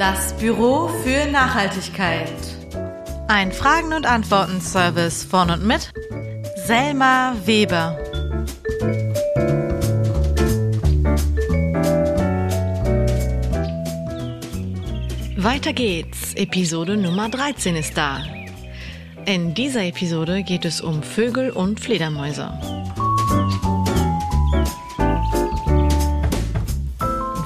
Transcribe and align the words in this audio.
Das 0.00 0.32
Büro 0.38 0.88
für 1.04 1.30
Nachhaltigkeit. 1.30 2.32
Ein 3.28 3.52
Fragen- 3.52 3.92
und 3.92 4.06
Antworten-Service 4.06 5.24
von 5.24 5.50
und 5.50 5.66
mit 5.66 5.92
Selma 6.64 7.36
Weber. 7.44 7.98
Weiter 15.36 15.74
geht's. 15.74 16.32
Episode 16.32 16.96
Nummer 16.96 17.28
13 17.28 17.76
ist 17.76 17.94
da. 17.94 18.24
In 19.26 19.52
dieser 19.52 19.84
Episode 19.84 20.42
geht 20.44 20.64
es 20.64 20.80
um 20.80 21.02
Vögel 21.02 21.50
und 21.50 21.78
Fledermäuse. 21.78 22.50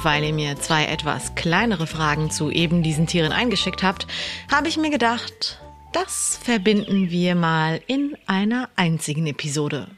weil 0.05 0.23
ihr 0.23 0.34
mir 0.34 0.57
zwei 0.57 0.84
etwas 0.84 1.34
kleinere 1.45 1.87
Fragen 1.87 2.30
zu 2.30 2.51
eben 2.51 2.83
diesen 2.83 3.07
Tieren 3.07 3.30
eingeschickt 3.30 3.83
habt, 3.83 4.07
habe 4.51 4.69
ich 4.69 4.79
mir 4.79 4.89
gedacht, 4.89 5.61
das 5.93 6.41
verbinden 6.43 7.11
wir 7.11 7.35
mal 7.35 7.83
in 7.87 8.16
einer 8.25 8.71
einzigen 8.77 9.27
Episode. 9.27 9.88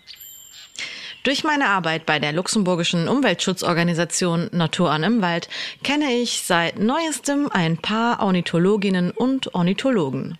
Durch 1.22 1.44
meine 1.44 1.68
Arbeit 1.68 2.04
bei 2.04 2.18
der 2.18 2.32
luxemburgischen 2.32 3.06
Umweltschutzorganisation 3.06 4.48
Natur 4.50 4.90
an 4.90 5.04
im 5.04 5.22
Wald 5.22 5.48
kenne 5.84 6.12
ich 6.14 6.42
seit 6.42 6.80
neuestem 6.80 7.48
ein 7.52 7.76
paar 7.76 8.24
Ornithologinnen 8.24 9.12
und 9.12 9.54
Ornithologen. 9.54 10.38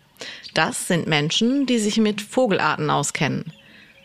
Das 0.55 0.89
sind 0.89 1.07
Menschen, 1.07 1.67
die 1.67 1.79
sich 1.79 1.99
mit 1.99 2.21
Vogelarten 2.21 2.91
auskennen. 2.91 3.53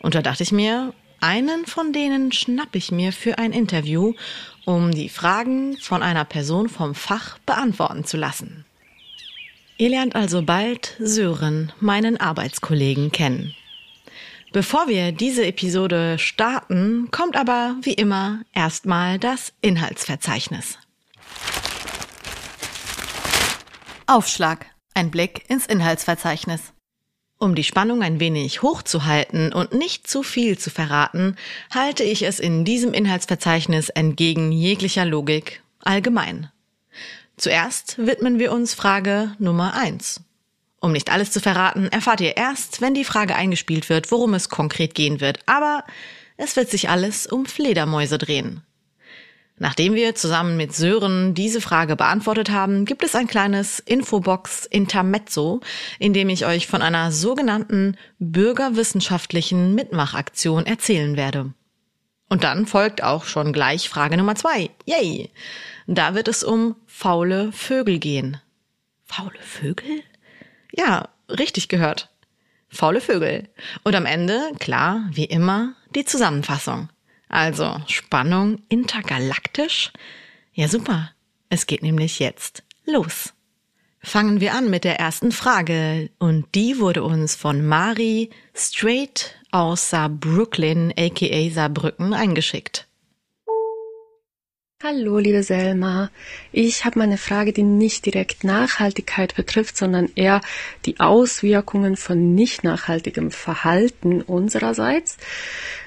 Und 0.02 0.14
da 0.14 0.22
dachte 0.22 0.44
ich 0.44 0.52
mir, 0.52 0.94
einen 1.20 1.66
von 1.66 1.92
denen 1.92 2.30
schnapp 2.30 2.76
ich 2.76 2.92
mir 2.92 3.12
für 3.12 3.38
ein 3.38 3.52
Interview 3.52 4.14
um 4.64 4.92
die 4.92 5.08
Fragen 5.08 5.76
von 5.78 6.02
einer 6.02 6.24
Person 6.24 6.68
vom 6.68 6.94
Fach 6.94 7.38
beantworten 7.46 8.04
zu 8.04 8.16
lassen. 8.16 8.64
Ihr 9.78 9.90
lernt 9.90 10.14
also 10.14 10.42
bald 10.42 10.96
Sören, 11.00 11.72
meinen 11.80 12.16
Arbeitskollegen, 12.16 13.10
kennen. 13.10 13.54
Bevor 14.52 14.86
wir 14.86 15.12
diese 15.12 15.46
Episode 15.46 16.18
starten, 16.18 17.10
kommt 17.10 17.36
aber 17.36 17.76
wie 17.82 17.94
immer 17.94 18.42
erstmal 18.52 19.18
das 19.18 19.52
Inhaltsverzeichnis. 19.62 20.78
Aufschlag. 24.06 24.66
Ein 24.94 25.10
Blick 25.10 25.48
ins 25.48 25.64
Inhaltsverzeichnis. 25.64 26.74
Um 27.42 27.56
die 27.56 27.64
Spannung 27.64 28.04
ein 28.04 28.20
wenig 28.20 28.62
hochzuhalten 28.62 29.52
und 29.52 29.74
nicht 29.74 30.06
zu 30.06 30.22
viel 30.22 30.58
zu 30.58 30.70
verraten, 30.70 31.34
halte 31.74 32.04
ich 32.04 32.22
es 32.22 32.38
in 32.38 32.64
diesem 32.64 32.94
Inhaltsverzeichnis 32.94 33.88
entgegen 33.88 34.52
jeglicher 34.52 35.04
Logik 35.04 35.60
allgemein. 35.80 36.52
Zuerst 37.36 37.98
widmen 37.98 38.38
wir 38.38 38.52
uns 38.52 38.74
Frage 38.74 39.34
Nummer 39.40 39.74
eins. 39.74 40.20
Um 40.78 40.92
nicht 40.92 41.10
alles 41.10 41.32
zu 41.32 41.40
verraten, 41.40 41.88
erfahrt 41.88 42.20
ihr 42.20 42.36
erst, 42.36 42.80
wenn 42.80 42.94
die 42.94 43.02
Frage 43.02 43.34
eingespielt 43.34 43.88
wird, 43.88 44.12
worum 44.12 44.34
es 44.34 44.48
konkret 44.48 44.94
gehen 44.94 45.20
wird. 45.20 45.40
Aber 45.46 45.82
es 46.36 46.54
wird 46.54 46.70
sich 46.70 46.90
alles 46.90 47.26
um 47.26 47.44
Fledermäuse 47.44 48.18
drehen. 48.18 48.62
Nachdem 49.62 49.94
wir 49.94 50.16
zusammen 50.16 50.56
mit 50.56 50.74
Sören 50.74 51.34
diese 51.34 51.60
Frage 51.60 51.94
beantwortet 51.94 52.50
haben, 52.50 52.84
gibt 52.84 53.04
es 53.04 53.14
ein 53.14 53.28
kleines 53.28 53.78
Infobox 53.78 54.66
Intermezzo, 54.66 55.60
in 56.00 56.12
dem 56.12 56.30
ich 56.30 56.44
euch 56.44 56.66
von 56.66 56.82
einer 56.82 57.12
sogenannten 57.12 57.96
bürgerwissenschaftlichen 58.18 59.76
Mitmachaktion 59.76 60.66
erzählen 60.66 61.16
werde. 61.16 61.54
Und 62.28 62.42
dann 62.42 62.66
folgt 62.66 63.04
auch 63.04 63.24
schon 63.24 63.52
gleich 63.52 63.88
Frage 63.88 64.16
Nummer 64.16 64.34
zwei. 64.34 64.70
Yay! 64.84 65.30
Da 65.86 66.16
wird 66.16 66.26
es 66.26 66.42
um 66.42 66.74
faule 66.88 67.52
Vögel 67.52 68.00
gehen. 68.00 68.38
Faule 69.04 69.38
Vögel? 69.42 70.02
Ja, 70.72 71.08
richtig 71.28 71.68
gehört. 71.68 72.10
Faule 72.68 73.00
Vögel. 73.00 73.48
Und 73.84 73.94
am 73.94 74.06
Ende, 74.06 74.40
klar, 74.58 75.08
wie 75.12 75.26
immer, 75.26 75.76
die 75.94 76.04
Zusammenfassung. 76.04 76.88
Also 77.32 77.80
Spannung 77.88 78.60
intergalaktisch? 78.68 79.90
Ja, 80.52 80.68
super. 80.68 81.12
Es 81.48 81.66
geht 81.66 81.82
nämlich 81.82 82.18
jetzt 82.18 82.62
los. 82.84 83.32
Fangen 84.00 84.40
wir 84.40 84.54
an 84.54 84.68
mit 84.68 84.84
der 84.84 85.00
ersten 85.00 85.32
Frage 85.32 86.10
und 86.18 86.54
die 86.54 86.78
wurde 86.78 87.02
uns 87.02 87.34
von 87.34 87.64
Mari 87.66 88.28
straight 88.54 89.34
aus 89.50 89.88
Saarbrücken 89.90 90.92
aka 90.96 91.50
Saarbrücken 91.50 92.12
eingeschickt. 92.12 92.86
Hallo, 94.84 95.18
liebe 95.18 95.44
Selma. 95.44 96.10
Ich 96.50 96.84
habe 96.84 96.98
mal 96.98 97.04
eine 97.04 97.16
Frage, 97.16 97.52
die 97.52 97.62
nicht 97.62 98.04
direkt 98.04 98.42
Nachhaltigkeit 98.42 99.36
betrifft, 99.36 99.76
sondern 99.76 100.10
eher 100.16 100.40
die 100.86 100.98
Auswirkungen 100.98 101.96
von 101.96 102.34
nicht 102.34 102.64
nachhaltigem 102.64 103.30
Verhalten 103.30 104.22
unsererseits. 104.22 105.18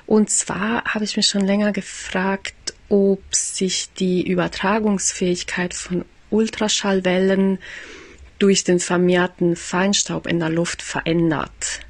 Und 0.05 0.29
zwar 0.29 0.85
habe 0.85 1.03
ich 1.03 1.17
mich 1.17 1.28
schon 1.28 1.41
länger 1.41 1.73
gefragt, 1.73 2.55
ob 2.88 3.19
sich 3.35 3.91
die 4.00 4.25
Übertragungsfähigkeit 4.25 5.73
von 5.73 6.05
Ultraschallwellen 6.29 7.59
durch 8.39 8.63
den 8.63 8.79
vermehrten 8.79 9.57
Feinstaub 9.57 10.25
in 10.25 10.39
der 10.39 10.50
Luft 10.50 10.81
verändert, 10.81 11.81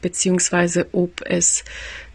beziehungsweise 0.00 0.86
ob 0.92 1.20
es 1.26 1.62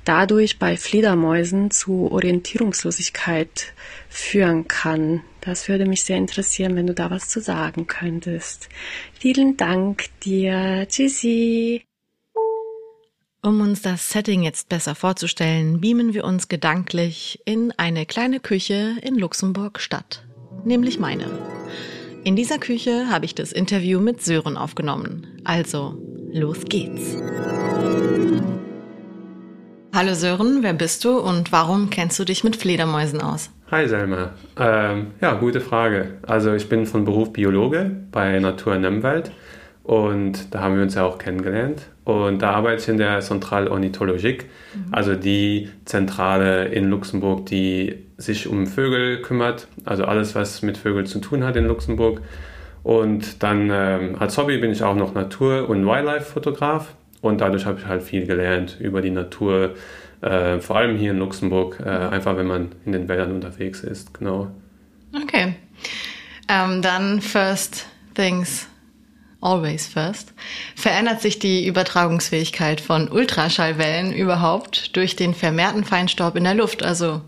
dadurch 0.09 0.57
bei 0.57 0.75
Fledermäusen 0.75 1.69
zu 1.69 2.11
Orientierungslosigkeit 2.11 3.73
führen 4.09 4.67
kann. 4.67 5.21
Das 5.39 5.69
würde 5.69 5.85
mich 5.85 6.03
sehr 6.03 6.17
interessieren, 6.17 6.75
wenn 6.75 6.87
du 6.87 6.95
da 6.95 7.11
was 7.11 7.29
zu 7.29 7.41
sagen 7.41 7.85
könntest. 7.85 8.69
Vielen 9.13 9.55
Dank 9.55 10.05
dir. 10.23 10.87
Tschüssi. 10.89 11.83
Um 13.43 13.61
uns 13.61 13.83
das 13.83 14.09
Setting 14.09 14.41
jetzt 14.41 14.67
besser 14.67 14.95
vorzustellen, 14.95 15.79
beamen 15.79 16.15
wir 16.15 16.23
uns 16.23 16.47
gedanklich 16.47 17.39
in 17.45 17.71
eine 17.77 18.07
kleine 18.07 18.39
Küche 18.39 18.95
in 19.03 19.13
Luxemburg 19.13 19.79
Stadt, 19.79 20.25
nämlich 20.65 20.97
meine. 20.97 21.29
In 22.23 22.35
dieser 22.35 22.57
Küche 22.57 23.11
habe 23.11 23.25
ich 23.25 23.35
das 23.35 23.51
Interview 23.51 23.99
mit 23.99 24.23
Sören 24.23 24.57
aufgenommen. 24.57 25.39
Also, 25.43 25.95
los 26.33 26.65
geht's. 26.65 27.15
Hallo 29.91 30.13
Sören, 30.13 30.61
wer 30.61 30.73
bist 30.73 31.03
du 31.03 31.17
und 31.17 31.51
warum 31.51 31.89
kennst 31.89 32.19
du 32.19 32.23
dich 32.23 32.43
mit 32.43 32.55
Fledermäusen 32.55 33.21
aus? 33.21 33.49
Hi 33.71 33.87
Selma. 33.87 34.31
Ähm, 34.57 35.07
ja, 35.19 35.33
gute 35.33 35.61
Frage. 35.61 36.19
Also 36.27 36.53
ich 36.53 36.69
bin 36.69 36.85
von 36.85 37.05
Beruf 37.05 37.33
Biologe 37.33 37.89
bei 38.11 38.39
Natur 38.39 38.77
Nemmwald 38.77 39.31
und 39.83 40.53
da 40.53 40.61
haben 40.61 40.75
wir 40.75 40.83
uns 40.83 40.93
ja 40.93 41.03
auch 41.03 41.17
kennengelernt. 41.17 41.87
Und 42.03 42.43
da 42.43 42.51
arbeite 42.51 42.83
ich 42.83 42.87
in 42.87 42.97
der 42.97 43.21
Centrale 43.21 43.71
Ornithologique, 43.71 44.45
mhm. 44.75 44.93
also 44.93 45.15
die 45.15 45.69
Zentrale 45.85 46.65
in 46.65 46.89
Luxemburg, 46.91 47.47
die 47.47 47.95
sich 48.17 48.47
um 48.47 48.67
Vögel 48.67 49.23
kümmert, 49.23 49.67
also 49.85 50.05
alles, 50.05 50.35
was 50.35 50.61
mit 50.61 50.77
Vögeln 50.77 51.07
zu 51.07 51.19
tun 51.19 51.43
hat 51.43 51.55
in 51.55 51.65
Luxemburg. 51.65 52.21
Und 52.83 53.41
dann 53.41 53.69
ähm, 53.71 54.15
als 54.19 54.37
Hobby 54.37 54.59
bin 54.59 54.71
ich 54.71 54.83
auch 54.83 54.95
noch 54.95 55.15
Natur- 55.15 55.67
und 55.67 55.85
Wildlife-Fotograf. 55.85 56.93
Und 57.21 57.41
dadurch 57.41 57.65
habe 57.65 57.79
ich 57.79 57.85
halt 57.85 58.03
viel 58.03 58.25
gelernt 58.25 58.77
über 58.79 59.01
die 59.01 59.09
Natur, 59.09 59.75
äh, 60.21 60.59
vor 60.59 60.77
allem 60.77 60.97
hier 60.97 61.11
in 61.11 61.19
Luxemburg, 61.19 61.79
äh, 61.83 61.89
einfach 61.89 62.37
wenn 62.37 62.47
man 62.47 62.69
in 62.85 62.91
den 62.91 63.07
Wäldern 63.07 63.31
unterwegs 63.33 63.81
ist, 63.81 64.13
genau. 64.13 64.51
Okay. 65.23 65.55
Ähm, 66.47 66.81
dann 66.81 67.21
First 67.21 67.87
Things 68.15 68.67
Always 69.41 69.87
First. 69.87 70.33
Verändert 70.75 71.21
sich 71.21 71.39
die 71.39 71.65
Übertragungsfähigkeit 71.65 72.81
von 72.81 73.07
Ultraschallwellen 73.09 74.13
überhaupt 74.13 74.95
durch 74.97 75.15
den 75.15 75.33
vermehrten 75.33 75.85
Feinstaub 75.85 76.35
in 76.35 76.43
der 76.43 76.55
Luft? 76.55 76.83
Also 76.83 77.21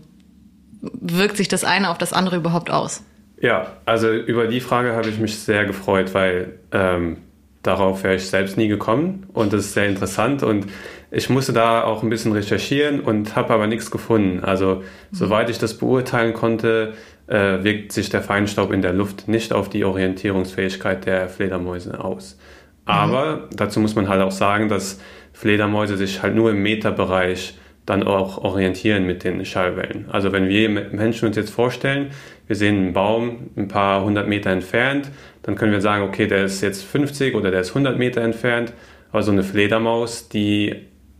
wirkt 0.82 1.36
sich 1.36 1.48
das 1.48 1.64
eine 1.64 1.90
auf 1.90 1.98
das 1.98 2.12
andere 2.12 2.36
überhaupt 2.36 2.70
aus? 2.70 3.02
Ja, 3.40 3.76
also 3.86 4.12
über 4.12 4.46
die 4.46 4.60
Frage 4.60 4.94
habe 4.94 5.08
ich 5.08 5.18
mich 5.18 5.38
sehr 5.38 5.64
gefreut, 5.64 6.12
weil 6.12 6.58
ähm, 6.70 7.18
darauf 7.62 8.02
wäre 8.04 8.16
ich 8.16 8.28
selbst 8.28 8.56
nie 8.56 8.68
gekommen 8.68 9.26
und 9.32 9.52
das 9.52 9.66
ist 9.66 9.74
sehr 9.74 9.86
interessant 9.86 10.42
und 10.42 10.66
ich 11.10 11.28
musste 11.28 11.52
da 11.52 11.84
auch 11.84 12.02
ein 12.02 12.08
bisschen 12.08 12.32
recherchieren 12.32 13.00
und 13.00 13.36
habe 13.36 13.52
aber 13.52 13.66
nichts 13.66 13.90
gefunden. 13.90 14.42
Also 14.42 14.76
mhm. 14.76 14.82
soweit 15.12 15.50
ich 15.50 15.58
das 15.58 15.76
beurteilen 15.76 16.32
konnte, 16.32 16.94
äh, 17.26 17.62
wirkt 17.62 17.92
sich 17.92 18.08
der 18.08 18.22
Feinstaub 18.22 18.72
in 18.72 18.82
der 18.82 18.92
Luft 18.92 19.28
nicht 19.28 19.52
auf 19.52 19.68
die 19.68 19.84
Orientierungsfähigkeit 19.84 21.06
der 21.06 21.28
Fledermäuse 21.28 22.02
aus. 22.02 22.38
Aber 22.84 23.36
mhm. 23.36 23.56
dazu 23.56 23.80
muss 23.80 23.94
man 23.94 24.08
halt 24.08 24.22
auch 24.22 24.32
sagen, 24.32 24.68
dass 24.68 25.00
Fledermäuse 25.32 25.96
sich 25.96 26.22
halt 26.22 26.34
nur 26.34 26.50
im 26.50 26.62
Meterbereich 26.62 27.58
dann 27.86 28.02
auch 28.04 28.38
orientieren 28.38 29.06
mit 29.06 29.24
den 29.24 29.44
Schallwellen. 29.44 30.06
Also 30.10 30.32
wenn 30.32 30.48
wir 30.48 30.68
Menschen 30.68 31.26
uns 31.26 31.36
jetzt 31.36 31.50
vorstellen, 31.50 32.10
wir 32.46 32.56
sehen 32.56 32.76
einen 32.76 32.92
Baum 32.92 33.50
ein 33.56 33.68
paar 33.68 34.04
hundert 34.04 34.28
Meter 34.28 34.50
entfernt, 34.50 35.10
dann 35.42 35.56
können 35.56 35.72
wir 35.72 35.80
sagen, 35.80 36.04
okay, 36.04 36.26
der 36.26 36.44
ist 36.44 36.60
jetzt 36.60 36.84
50 36.84 37.34
oder 37.34 37.50
der 37.50 37.60
ist 37.60 37.70
100 37.70 37.98
Meter 37.98 38.20
entfernt. 38.22 38.72
Aber 39.10 39.22
so 39.22 39.32
eine 39.32 39.42
Fledermaus, 39.42 40.28
die 40.28 40.74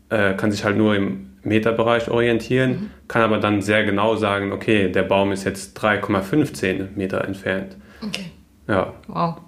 äh, 0.08 0.34
kann 0.34 0.52
sich 0.52 0.64
halt 0.64 0.76
nur 0.76 0.94
im 0.94 1.30
Meterbereich 1.42 2.08
orientieren, 2.08 2.70
mhm. 2.70 2.90
kann 3.08 3.22
aber 3.22 3.38
dann 3.38 3.62
sehr 3.62 3.84
genau 3.84 4.14
sagen, 4.16 4.52
okay, 4.52 4.90
der 4.90 5.02
Baum 5.02 5.32
ist 5.32 5.44
jetzt 5.44 5.78
3,15 5.78 6.88
Meter 6.94 7.24
entfernt. 7.24 7.76
Okay. 8.00 8.30
Ja. 8.68 8.94
Wow. 9.08 9.38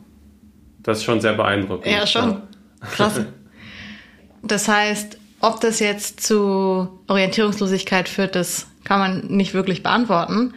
Das 0.83 0.99
ist 0.99 1.05
schon 1.05 1.21
sehr 1.21 1.35
beeindruckend. 1.35 1.87
Ja, 1.87 2.07
schon. 2.07 2.43
Krass. 2.81 3.21
Das 4.47 4.69
heißt, 4.69 5.17
ob 5.45 5.61
das 5.61 5.79
jetzt 5.79 6.21
zu 6.21 6.89
Orientierungslosigkeit 7.07 8.09
führt, 8.09 8.35
das 8.35 8.67
kann 8.85 8.99
man 8.99 9.27
nicht 9.27 9.53
wirklich 9.53 9.83
beantworten. 9.83 10.55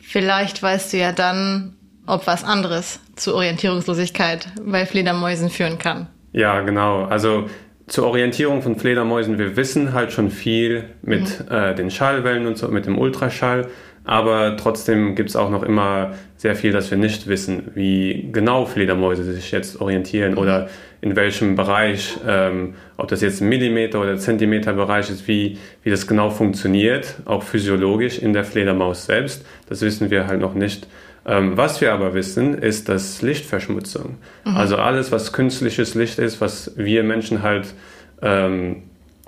Vielleicht 0.00 0.62
weißt 0.62 0.92
du 0.92 0.98
ja 0.98 1.10
dann, 1.10 1.74
ob 2.06 2.26
was 2.28 2.44
anderes 2.44 3.00
zu 3.16 3.34
Orientierungslosigkeit 3.34 4.48
bei 4.64 4.86
Fledermäusen 4.86 5.50
führen 5.50 5.78
kann. 5.78 6.06
Ja, 6.32 6.60
genau. 6.60 7.04
Also 7.04 7.48
zur 7.88 8.06
Orientierung 8.06 8.62
von 8.62 8.76
Fledermäusen, 8.76 9.36
wir 9.36 9.56
wissen 9.56 9.94
halt 9.94 10.12
schon 10.12 10.30
viel 10.30 10.84
mit 11.02 11.40
mhm. 11.40 11.52
äh, 11.52 11.74
den 11.74 11.90
Schallwellen 11.90 12.46
und 12.46 12.56
so, 12.56 12.68
mit 12.68 12.86
dem 12.86 12.98
Ultraschall. 12.98 13.68
Aber 14.10 14.56
trotzdem 14.56 15.14
gibt 15.14 15.30
es 15.30 15.36
auch 15.36 15.50
noch 15.50 15.62
immer 15.62 16.14
sehr 16.36 16.56
viel, 16.56 16.72
das 16.72 16.90
wir 16.90 16.98
nicht 16.98 17.28
wissen, 17.28 17.70
wie 17.76 18.28
genau 18.32 18.66
Fledermäuse 18.66 19.22
sich 19.22 19.52
jetzt 19.52 19.80
orientieren 19.80 20.36
oder 20.36 20.68
in 21.00 21.14
welchem 21.14 21.54
Bereich, 21.54 22.16
ähm, 22.26 22.74
ob 22.96 23.06
das 23.06 23.20
jetzt 23.20 23.40
ein 23.40 23.48
Millimeter 23.48 24.00
oder 24.00 24.16
Zentimeter 24.16 24.72
Bereich 24.72 25.10
ist, 25.10 25.28
wie, 25.28 25.58
wie 25.84 25.90
das 25.90 26.08
genau 26.08 26.30
funktioniert, 26.30 27.20
auch 27.24 27.44
physiologisch 27.44 28.18
in 28.18 28.32
der 28.32 28.42
Fledermaus 28.42 29.06
selbst. 29.06 29.46
Das 29.68 29.80
wissen 29.80 30.10
wir 30.10 30.26
halt 30.26 30.40
noch 30.40 30.54
nicht. 30.54 30.88
Ähm, 31.24 31.56
was 31.56 31.80
wir 31.80 31.92
aber 31.92 32.12
wissen, 32.12 32.58
ist, 32.58 32.88
dass 32.88 33.22
Lichtverschmutzung, 33.22 34.16
mhm. 34.44 34.56
also 34.56 34.74
alles, 34.74 35.12
was 35.12 35.32
künstliches 35.32 35.94
Licht 35.94 36.18
ist, 36.18 36.40
was 36.40 36.72
wir 36.76 37.04
Menschen 37.04 37.42
halt 37.42 37.74
ähm, 38.22 38.82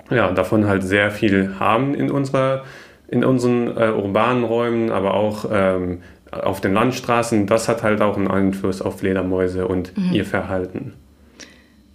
ja, 0.09 0.29
davon 0.31 0.67
halt 0.67 0.83
sehr 0.83 1.09
viel 1.09 1.55
haben 1.57 1.95
in 1.95 2.11
unserer 2.11 2.65
in 3.07 3.23
unseren 3.23 3.75
äh, 3.77 3.91
urbanen 3.91 4.43
Räumen, 4.43 4.91
aber 4.91 5.13
auch 5.13 5.45
ähm, 5.51 6.01
auf 6.31 6.61
den 6.61 6.73
Landstraßen, 6.73 7.45
das 7.45 7.67
hat 7.67 7.83
halt 7.83 8.01
auch 8.01 8.17
einen 8.17 8.27
Einfluss 8.27 8.81
auf 8.81 8.99
Fledermäuse 8.99 9.67
und 9.67 9.95
mhm. 9.97 10.13
ihr 10.13 10.25
Verhalten. 10.25 10.93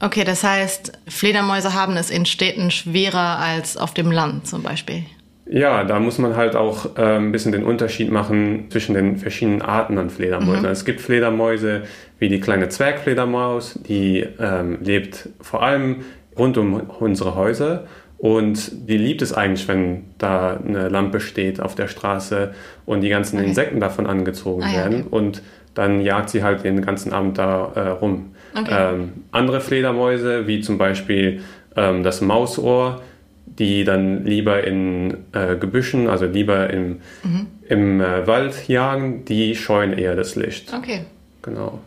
Okay, 0.01 0.23
das 0.25 0.45
heißt, 0.45 0.93
Fledermäuse 1.09 1.75
haben 1.75 1.97
es 1.97 2.11
in 2.11 2.25
Städten 2.25 2.71
schwerer 2.71 3.39
als 3.39 3.77
auf 3.77 3.95
dem 3.95 4.13
Land 4.13 4.47
zum 4.47 4.63
Beispiel. 4.63 5.03
Ja, 5.51 5.83
da 5.83 5.99
muss 5.99 6.19
man 6.19 6.37
halt 6.37 6.55
auch 6.55 6.97
äh, 6.97 7.17
ein 7.17 7.33
bisschen 7.33 7.53
den 7.53 7.65
Unterschied 7.65 8.11
machen 8.11 8.67
zwischen 8.71 8.95
den 8.95 9.17
verschiedenen 9.17 9.63
Arten 9.63 9.99
an 9.99 10.11
Fledermäusen. 10.11 10.63
Mhm. 10.63 10.69
Es 10.69 10.85
gibt 10.85 11.01
Fledermäuse 11.01 11.83
wie 12.19 12.29
die 12.29 12.39
kleine 12.39 12.69
Zwergfledermaus, 12.69 13.79
die 13.89 14.27
ähm, 14.39 14.79
lebt 14.83 15.31
vor 15.41 15.63
allem 15.63 16.05
rund 16.37 16.59
um 16.59 16.75
unsere 16.75 17.35
Häuser 17.35 17.87
und 18.19 18.89
die 18.89 18.99
liebt 18.99 19.23
es 19.23 19.33
eigentlich, 19.33 19.69
wenn 19.69 20.05
da 20.19 20.57
eine 20.57 20.89
Lampe 20.89 21.21
steht 21.21 21.61
auf 21.61 21.77
der 21.77 21.87
Straße 21.87 22.53
und 22.85 23.01
die 23.01 23.09
ganzen 23.09 23.39
okay. 23.39 23.47
Insekten 23.49 23.79
davon 23.79 24.07
angezogen 24.07 24.65
ah, 24.65 24.69
ja, 24.69 24.77
werden. 24.79 25.01
Okay. 25.07 25.17
Und 25.17 25.43
dann 25.75 26.01
jagt 26.01 26.31
sie 26.31 26.43
halt 26.43 26.65
den 26.65 26.83
ganzen 26.83 27.13
Abend 27.13 27.39
da 27.39 27.73
äh, 27.77 27.81
rum. 27.91 28.35
Okay. 28.59 28.95
Ähm, 28.95 29.13
andere 29.31 29.61
Fledermäuse, 29.61 30.49
wie 30.49 30.61
zum 30.61 30.79
Beispiel 30.79 31.43
ähm, 31.77 32.03
das 32.03 32.21
Mausohr, 32.21 33.03
die 33.47 33.85
dann 33.85 34.25
lieber 34.25 34.65
in 34.65 35.19
äh, 35.33 35.55
Gebüschen, 35.55 36.09
also 36.09 36.27
lieber 36.27 36.71
im, 36.71 37.01
mhm. 37.23 37.47
im 37.69 38.01
äh, 38.01 38.27
Wald 38.27 38.67
jagen, 38.67 39.25
die 39.27 39.55
scheuen 39.55 39.93
eher 39.97 40.17
das 40.17 40.35
Licht. 40.35 40.75
Okay. 40.75 41.05
Genau. 41.43 41.79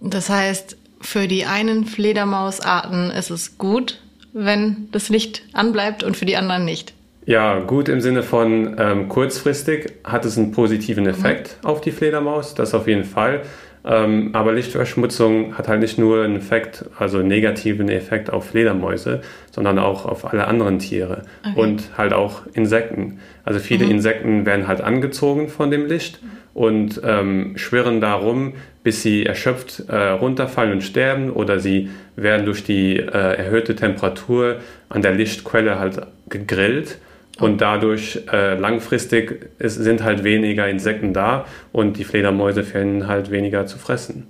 Das 0.00 0.28
heißt, 0.28 0.76
für 1.00 1.28
die 1.28 1.44
einen 1.44 1.84
Fledermausarten 1.84 3.10
ist 3.10 3.30
es 3.30 3.56
gut, 3.56 4.00
wenn 4.34 4.88
das 4.92 5.08
Licht 5.08 5.42
anbleibt 5.54 6.04
und 6.04 6.16
für 6.16 6.26
die 6.26 6.36
anderen 6.36 6.66
nicht? 6.66 6.92
Ja, 7.24 7.60
gut 7.60 7.88
im 7.88 8.02
Sinne 8.02 8.22
von 8.22 8.76
ähm, 8.78 9.08
kurzfristig 9.08 9.94
hat 10.04 10.26
es 10.26 10.36
einen 10.36 10.52
positiven 10.52 11.06
Effekt 11.06 11.56
mhm. 11.62 11.70
auf 11.70 11.80
die 11.80 11.92
Fledermaus, 11.92 12.54
das 12.54 12.74
auf 12.74 12.86
jeden 12.86 13.04
Fall. 13.04 13.40
Ähm, 13.86 14.30
aber 14.32 14.52
Lichtverschmutzung 14.52 15.58
hat 15.58 15.68
halt 15.68 15.80
nicht 15.80 15.98
nur 15.98 16.24
einen 16.24 16.36
Effekt, 16.36 16.86
also 16.98 17.18
einen 17.18 17.28
negativen 17.28 17.88
Effekt 17.88 18.30
auf 18.30 18.46
Fledermäuse, 18.46 19.20
sondern 19.50 19.78
auch 19.78 20.06
auf 20.06 20.30
alle 20.30 20.46
anderen 20.46 20.78
Tiere 20.78 21.22
okay. 21.42 21.60
und 21.60 21.90
halt 21.96 22.14
auch 22.14 22.42
Insekten. 22.54 23.20
Also 23.44 23.60
viele 23.60 23.84
mhm. 23.84 23.92
Insekten 23.92 24.46
werden 24.46 24.66
halt 24.66 24.80
angezogen 24.80 25.48
von 25.48 25.70
dem 25.70 25.86
Licht 25.86 26.20
und 26.54 27.00
ähm, 27.04 27.56
schwirren 27.56 28.00
darum, 28.00 28.54
bis 28.84 29.02
sie 29.02 29.26
erschöpft 29.26 29.84
äh, 29.88 30.10
runterfallen 30.10 30.72
und 30.72 30.82
sterben 30.82 31.30
oder 31.30 31.58
sie 31.58 31.90
werden 32.14 32.46
durch 32.46 32.62
die 32.62 32.98
äh, 32.98 33.08
erhöhte 33.08 33.74
Temperatur 33.74 34.60
an 34.90 35.02
der 35.02 35.12
Lichtquelle 35.12 35.78
halt 35.78 36.00
gegrillt 36.28 36.98
und 37.40 37.60
dadurch 37.60 38.20
äh, 38.30 38.56
langfristig 38.56 39.50
ist, 39.58 39.74
sind 39.74 40.04
halt 40.04 40.22
weniger 40.22 40.68
Insekten 40.68 41.12
da 41.12 41.46
und 41.72 41.96
die 41.96 42.04
Fledermäuse 42.04 42.62
finden 42.62 43.08
halt 43.08 43.30
weniger 43.30 43.66
zu 43.66 43.78
fressen. 43.78 44.28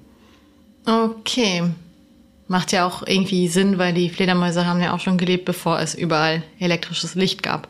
Okay. 0.87 1.65
Macht 2.47 2.73
ja 2.73 2.87
auch 2.87 3.07
irgendwie 3.07 3.49
Sinn, 3.49 3.79
weil 3.79 3.93
die 3.93 4.09
Fledermäuse 4.09 4.67
haben 4.67 4.81
ja 4.81 4.95
auch 4.95 5.01
schon 5.01 5.19
gelebt, 5.19 5.47
bevor 5.47 5.81
es 5.81 5.95
überall 5.95 6.43
elektrisches 6.61 7.15
Licht 7.15 7.43
gab. 7.43 7.69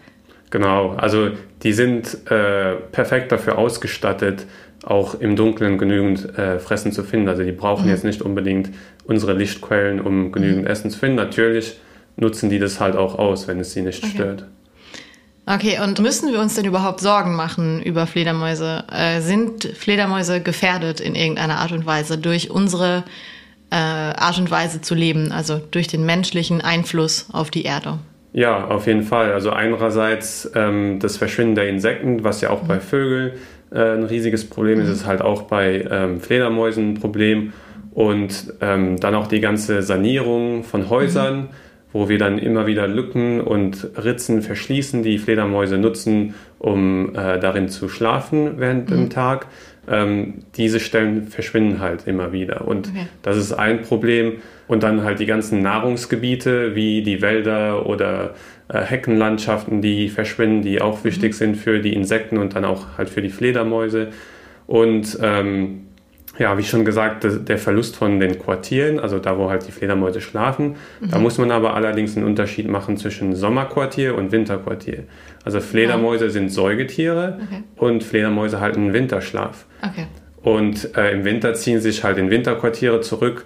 Genau, 0.51 0.91
also 0.91 1.31
die 1.63 1.73
sind 1.73 2.31
äh, 2.31 2.75
perfekt 2.93 3.33
dafür 3.33 3.57
ausgestattet, 3.59 4.47
auch 4.87 5.15
im 5.15 5.37
Dunkeln 5.37 5.79
genügend 5.79 6.39
äh, 6.39 6.59
Fressen 6.59 6.93
zu 6.93 7.03
finden. 7.05 7.29
Also 7.29 7.43
die 7.43 7.53
brauchen 7.53 7.85
mhm. 7.85 7.91
jetzt 7.91 8.05
nicht 8.05 8.23
unbedingt 8.23 8.71
unsere 9.05 9.33
Lichtquellen, 9.33 10.01
um 10.01 10.33
genügend 10.33 10.63
mhm. 10.63 10.67
Essen 10.67 10.91
zu 10.91 10.99
finden. 10.99 11.17
Natürlich 11.17 11.79
nutzen 12.17 12.51
die 12.51 12.59
das 12.59 12.81
halt 12.81 12.97
auch 12.97 13.19
aus, 13.19 13.49
wenn 13.49 13.61
es 13.61 13.73
sie 13.73 13.83
nicht 13.83 14.03
okay. 14.03 14.13
stört. 14.15 14.47
Okay, 15.47 15.79
und 15.83 16.01
müssen 16.01 16.33
wir 16.33 16.41
uns 16.41 16.55
denn 16.55 16.65
überhaupt 16.65 17.01
Sorgen 17.01 17.35
machen 17.35 17.83
über 17.83 18.07
Fledermäuse? 18.07 18.85
Äh, 18.91 19.21
sind 19.21 19.65
Fledermäuse 19.77 20.41
gefährdet 20.41 21.01
in 21.01 21.15
irgendeiner 21.15 21.59
Art 21.59 21.73
und 21.73 21.85
Weise 21.85 22.17
durch 22.17 22.51
unsere 22.51 23.05
äh, 23.71 23.77
Art 23.77 24.39
und 24.39 24.51
Weise 24.51 24.81
zu 24.81 24.95
leben, 24.95 25.33
also 25.33 25.61
durch 25.71 25.87
den 25.87 26.07
menschlichen 26.07 26.63
Einfluss 26.63 27.27
auf 27.33 27.51
die 27.51 27.65
Erde? 27.65 27.99
Ja, 28.33 28.67
auf 28.67 28.87
jeden 28.87 29.03
Fall. 29.03 29.33
Also 29.33 29.51
einerseits 29.51 30.51
ähm, 30.55 30.99
das 30.99 31.19
Verschwinden 31.19 31.55
der 31.55 31.69
Insekten, 31.69 32.25
was 32.25 32.41
ja 32.41 32.51
auch 32.51 32.63
mhm. 32.63 32.69
bei 32.69 32.81
Vögeln 32.81 33.33
äh, 33.75 33.95
ein 33.95 34.05
riesiges 34.05 34.49
Problem 34.49 34.81
ist, 34.81 34.87
mhm. 34.87 34.93
ist 34.93 35.07
halt 35.07 35.21
auch 35.21 35.43
bei 35.43 35.87
ähm, 35.91 36.21
Fledermäusen 36.21 36.93
ein 36.93 36.95
Problem. 36.95 37.53
Und 37.93 38.55
ähm, 38.61 38.99
dann 38.99 39.15
auch 39.15 39.29
die 39.29 39.41
ganze 39.41 39.83
Sanierung 39.83 40.65
von 40.65 40.91
Häusern, 40.91 41.37
mhm. 41.37 41.49
wo 41.93 42.09
wir 42.09 42.19
dann 42.19 42.39
immer 42.39 42.67
wieder 42.67 42.89
Lücken 42.89 43.41
und 43.41 43.89
Ritzen 43.97 44.43
verschließen, 44.43 45.03
die 45.03 45.19
Fledermäuse 45.19 45.79
nutzen, 45.79 46.35
um 46.59 47.15
äh, 47.15 47.39
darin 47.39 47.69
zu 47.69 47.89
schlafen 47.89 48.55
während 48.59 48.91
mhm. 48.91 48.95
dem 48.95 49.11
Tag. 49.11 49.47
Ähm, 49.89 50.45
diese 50.57 50.81
Stellen 50.81 51.29
verschwinden 51.29 51.81
halt 51.81 52.07
immer 52.07 52.33
wieder. 52.33 52.67
Und 52.67 52.89
okay. 52.89 53.07
das 53.23 53.37
ist 53.37 53.53
ein 53.53 53.83
Problem. 53.83 54.35
Und 54.67 54.83
dann 54.83 55.05
halt 55.05 55.19
die 55.19 55.27
ganzen 55.27 55.61
Nahrungsgebiete 55.61 56.75
wie 56.75 57.03
die 57.03 57.21
Wälder 57.21 57.87
oder 57.87 58.35
äh, 58.69 58.81
Heckenlandschaften, 58.81 59.83
die 59.83 60.09
verschwinden, 60.09 60.63
die 60.63 60.81
auch 60.81 61.05
wichtig 61.05 61.33
mhm. 61.33 61.37
sind 61.37 61.57
für 61.57 61.81
die 61.81 61.93
Insekten 61.93 62.39
und 62.39 62.55
dann 62.55 62.65
auch 62.65 62.97
halt 62.97 63.11
für 63.11 63.21
die 63.21 63.29
Fledermäuse. 63.29 64.09
Und 64.67 65.19
ähm, 65.21 65.85
ja, 66.39 66.59
wie 66.59 66.65
schon 66.65 66.85
gesagt, 66.85 67.27
der 67.49 67.59
Verlust 67.59 67.97
von 67.97 68.19
den 68.19 68.39
Quartieren, 68.39 68.99
also 68.99 69.19
da, 69.19 69.39
wo 69.39 69.51
halt 69.51 69.67
die 69.69 69.73
Fledermäuse 69.73 70.21
schlafen. 70.21 70.77
Mhm. 71.01 71.11
Da 71.11 71.19
muss 71.19 71.39
man 71.39 71.51
aber 71.51 71.75
allerdings 71.75 72.17
einen 72.17 72.27
Unterschied 72.27 72.69
machen 72.69 72.97
zwischen 72.97 73.37
Sommerquartier 73.37 74.17
und 74.17 74.33
Winterquartier. 74.33 75.05
Also 75.45 75.61
Fledermäuse 75.61 76.25
ja. 76.25 76.31
sind 76.31 76.51
Säugetiere 76.51 77.39
okay. 77.43 77.63
und 77.77 78.03
Fledermäuse 78.03 78.61
halten 78.61 78.81
einen 78.81 78.93
Winterschlaf. 78.95 79.67
Okay. 79.83 80.07
Und 80.43 80.97
äh, 80.97 81.13
im 81.13 81.25
Winter 81.25 81.55
ziehen 81.55 81.81
sich 81.81 82.05
halt 82.05 82.19
in 82.19 82.31
Winterquartiere 82.31 83.01
zurück 83.01 83.45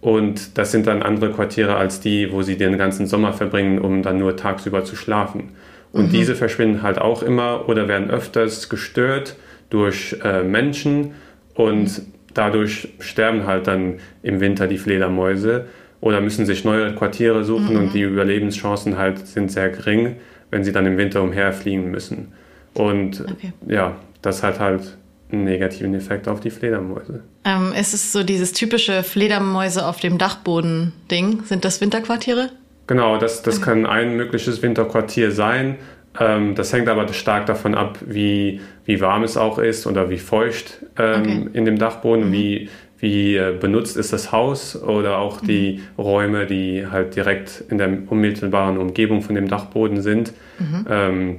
und 0.00 0.58
das 0.58 0.72
sind 0.72 0.86
dann 0.86 1.02
andere 1.02 1.32
Quartiere 1.32 1.76
als 1.76 2.00
die, 2.00 2.32
wo 2.32 2.42
sie 2.42 2.56
den 2.56 2.78
ganzen 2.78 3.06
Sommer 3.06 3.32
verbringen, 3.32 3.78
um 3.78 4.02
dann 4.02 4.18
nur 4.18 4.36
tagsüber 4.36 4.84
zu 4.84 4.94
schlafen. 4.94 5.50
Und 5.92 6.08
mhm. 6.08 6.12
diese 6.12 6.34
verschwinden 6.34 6.82
halt 6.82 6.98
auch 6.98 7.22
immer 7.22 7.68
oder 7.68 7.88
werden 7.88 8.10
öfters 8.10 8.68
gestört 8.68 9.36
durch 9.70 10.16
äh, 10.22 10.42
Menschen 10.42 11.12
und 11.54 11.98
mhm. 11.98 12.12
dadurch 12.34 12.88
sterben 13.00 13.46
halt 13.46 13.66
dann 13.66 13.94
im 14.22 14.40
Winter 14.40 14.66
die 14.66 14.78
Fledermäuse 14.78 15.66
oder 16.00 16.20
müssen 16.20 16.46
sich 16.46 16.64
neue 16.64 16.94
Quartiere 16.94 17.44
suchen 17.44 17.74
mhm. 17.74 17.80
und 17.80 17.94
die 17.94 18.02
Überlebenschancen 18.02 18.98
halt 18.98 19.26
sind 19.26 19.50
sehr 19.50 19.70
gering, 19.70 20.16
wenn 20.50 20.64
sie 20.64 20.72
dann 20.72 20.86
im 20.86 20.96
Winter 20.96 21.22
umherfliegen 21.22 21.90
müssen. 21.90 22.32
Und 22.74 23.20
okay. 23.20 23.52
ja, 23.66 23.96
das 24.22 24.42
hat 24.42 24.60
halt 24.60 24.96
einen 25.32 25.44
negativen 25.44 25.94
Effekt 25.94 26.28
auf 26.28 26.40
die 26.40 26.50
Fledermäuse. 26.50 27.22
Ähm, 27.44 27.72
ist 27.78 27.94
es 27.94 28.12
so 28.12 28.22
dieses 28.22 28.52
typische 28.52 29.02
Fledermäuse 29.02 29.86
auf 29.86 29.98
dem 29.98 30.18
Dachboden-Ding? 30.18 31.44
Sind 31.44 31.64
das 31.64 31.80
Winterquartiere? 31.80 32.50
Genau, 32.86 33.18
das, 33.18 33.42
das 33.42 33.60
kann 33.60 33.84
ein 33.84 34.16
mögliches 34.16 34.62
Winterquartier 34.62 35.32
sein. 35.32 35.76
Ähm, 36.18 36.54
das 36.54 36.72
hängt 36.72 36.88
aber 36.88 37.12
stark 37.12 37.46
davon 37.46 37.74
ab, 37.74 37.98
wie, 38.06 38.60
wie 38.84 39.00
warm 39.00 39.24
es 39.24 39.36
auch 39.36 39.58
ist 39.58 39.86
oder 39.86 40.08
wie 40.08 40.18
feucht 40.18 40.78
ähm, 40.98 41.20
okay. 41.20 41.48
in 41.52 41.64
dem 41.64 41.78
Dachboden, 41.78 42.28
mhm. 42.28 42.32
wie, 42.32 42.68
wie 42.98 43.36
äh, 43.36 43.54
benutzt 43.58 43.96
ist 43.96 44.12
das 44.12 44.32
Haus 44.32 44.80
oder 44.80 45.18
auch 45.18 45.42
mhm. 45.42 45.46
die 45.46 45.82
Räume, 45.98 46.46
die 46.46 46.86
halt 46.86 47.16
direkt 47.16 47.64
in 47.68 47.78
der 47.78 47.90
unmittelbaren 48.08 48.78
Umgebung 48.78 49.22
von 49.22 49.34
dem 49.34 49.48
Dachboden 49.48 50.00
sind. 50.00 50.32
Mhm. 50.58 50.86
Ähm, 50.88 51.36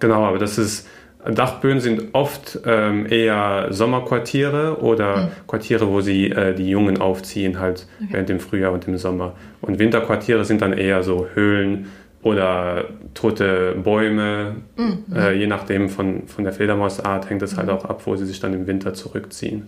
genau, 0.00 0.24
aber 0.24 0.38
das 0.38 0.58
ist 0.58 0.88
Dachböen 1.28 1.80
sind 1.80 2.14
oft 2.14 2.60
ähm, 2.64 3.06
eher 3.10 3.66
Sommerquartiere 3.70 4.78
oder 4.80 5.16
mhm. 5.16 5.28
Quartiere, 5.48 5.88
wo 5.88 6.00
sie 6.00 6.30
äh, 6.30 6.54
die 6.54 6.68
Jungen 6.68 7.00
aufziehen, 7.00 7.58
halt 7.58 7.86
okay. 7.98 8.08
während 8.12 8.28
dem 8.28 8.40
Frühjahr 8.40 8.72
und 8.72 8.86
im 8.86 8.96
Sommer. 8.96 9.34
Und 9.60 9.78
Winterquartiere 9.78 10.44
sind 10.44 10.62
dann 10.62 10.72
eher 10.72 11.02
so 11.02 11.26
Höhlen 11.34 11.86
oder 12.22 12.84
tote 13.14 13.74
Bäume. 13.82 14.56
Mhm. 14.76 15.04
Äh, 15.14 15.32
je 15.32 15.46
nachdem 15.48 15.88
von, 15.88 16.28
von 16.28 16.44
der 16.44 16.52
Fledermausart 16.52 17.28
hängt 17.28 17.42
es 17.42 17.56
halt 17.56 17.66
mhm. 17.66 17.72
auch 17.72 17.84
ab, 17.84 18.02
wo 18.04 18.14
sie 18.14 18.24
sich 18.24 18.38
dann 18.38 18.54
im 18.54 18.66
Winter 18.68 18.94
zurückziehen. 18.94 19.66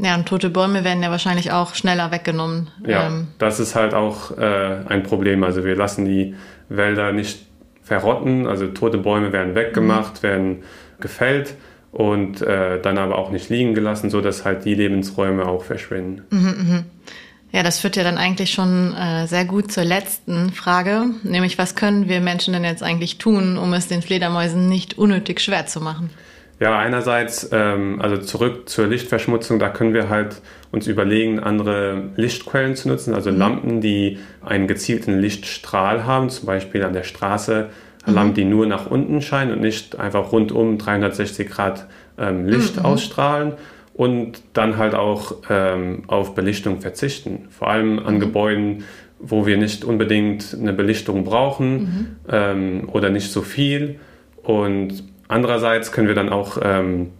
Ja, 0.00 0.14
und 0.14 0.26
tote 0.26 0.48
Bäume 0.48 0.84
werden 0.84 1.02
ja 1.02 1.10
wahrscheinlich 1.10 1.50
auch 1.50 1.74
schneller 1.74 2.12
weggenommen. 2.12 2.70
Ja, 2.86 3.08
ähm. 3.08 3.28
das 3.38 3.58
ist 3.58 3.74
halt 3.74 3.94
auch 3.94 4.36
äh, 4.38 4.76
ein 4.88 5.02
Problem. 5.02 5.42
Also 5.42 5.64
wir 5.64 5.74
lassen 5.74 6.04
die 6.04 6.36
Wälder 6.68 7.12
nicht 7.12 7.46
verrotten. 7.82 8.46
Also 8.46 8.68
tote 8.68 8.98
Bäume 8.98 9.32
werden 9.32 9.54
weggemacht, 9.56 10.22
mhm. 10.22 10.26
werden 10.26 10.62
gefällt 11.00 11.54
und 11.90 12.42
äh, 12.42 12.80
dann 12.80 12.98
aber 12.98 13.18
auch 13.18 13.30
nicht 13.30 13.48
liegen 13.48 13.74
gelassen, 13.74 14.10
sodass 14.10 14.44
halt 14.44 14.64
die 14.64 14.74
Lebensräume 14.74 15.46
auch 15.46 15.64
verschwinden. 15.64 16.22
Mhm, 16.30 16.54
mh. 16.68 16.84
Ja, 17.50 17.62
das 17.62 17.80
führt 17.80 17.96
ja 17.96 18.04
dann 18.04 18.18
eigentlich 18.18 18.50
schon 18.50 18.94
äh, 18.94 19.26
sehr 19.26 19.46
gut 19.46 19.72
zur 19.72 19.84
letzten 19.84 20.52
Frage, 20.52 21.06
nämlich 21.22 21.56
was 21.56 21.74
können 21.74 22.06
wir 22.06 22.20
Menschen 22.20 22.52
denn 22.52 22.62
jetzt 22.62 22.82
eigentlich 22.82 23.16
tun, 23.16 23.56
um 23.56 23.72
es 23.72 23.88
den 23.88 24.02
Fledermäusen 24.02 24.68
nicht 24.68 24.98
unnötig 24.98 25.40
schwer 25.40 25.64
zu 25.66 25.80
machen? 25.80 26.10
Ja, 26.60 26.76
einerseits, 26.76 27.50
ähm, 27.52 28.00
also 28.00 28.16
zurück 28.18 28.68
zur 28.68 28.88
Lichtverschmutzung, 28.88 29.60
da 29.60 29.68
können 29.68 29.94
wir 29.94 30.08
halt 30.08 30.42
uns 30.72 30.88
überlegen, 30.88 31.38
andere 31.38 32.10
Lichtquellen 32.16 32.74
zu 32.74 32.88
nutzen, 32.88 33.14
also 33.14 33.30
mhm. 33.30 33.38
Lampen, 33.38 33.80
die 33.80 34.18
einen 34.44 34.66
gezielten 34.66 35.18
Lichtstrahl 35.20 36.04
haben, 36.04 36.30
zum 36.30 36.46
Beispiel 36.46 36.82
an 36.82 36.92
der 36.92 37.04
Straße 37.04 37.68
mhm. 38.06 38.14
Lampen, 38.14 38.34
die 38.34 38.44
nur 38.44 38.66
nach 38.66 38.90
unten 38.90 39.22
scheinen 39.22 39.52
und 39.52 39.60
nicht 39.60 39.98
einfach 40.00 40.32
rundum 40.32 40.78
360 40.78 41.48
Grad 41.48 41.86
ähm, 42.18 42.46
Licht 42.46 42.76
mhm. 42.76 42.84
ausstrahlen 42.84 43.52
und 43.94 44.42
dann 44.52 44.78
halt 44.78 44.96
auch 44.96 45.36
ähm, 45.48 46.02
auf 46.08 46.34
Belichtung 46.34 46.80
verzichten, 46.80 47.46
vor 47.50 47.68
allem 47.70 48.00
an 48.00 48.16
mhm. 48.16 48.20
Gebäuden, 48.20 48.84
wo 49.20 49.46
wir 49.46 49.58
nicht 49.58 49.84
unbedingt 49.84 50.56
eine 50.60 50.72
Belichtung 50.72 51.22
brauchen 51.22 51.72
mhm. 51.72 52.06
ähm, 52.28 52.88
oder 52.92 53.10
nicht 53.10 53.30
so 53.30 53.42
viel 53.42 54.00
und 54.42 55.04
Andererseits 55.28 55.92
können 55.92 56.08
wir 56.08 56.14
dann 56.14 56.30
auch 56.30 56.58
ähm, 56.62 57.10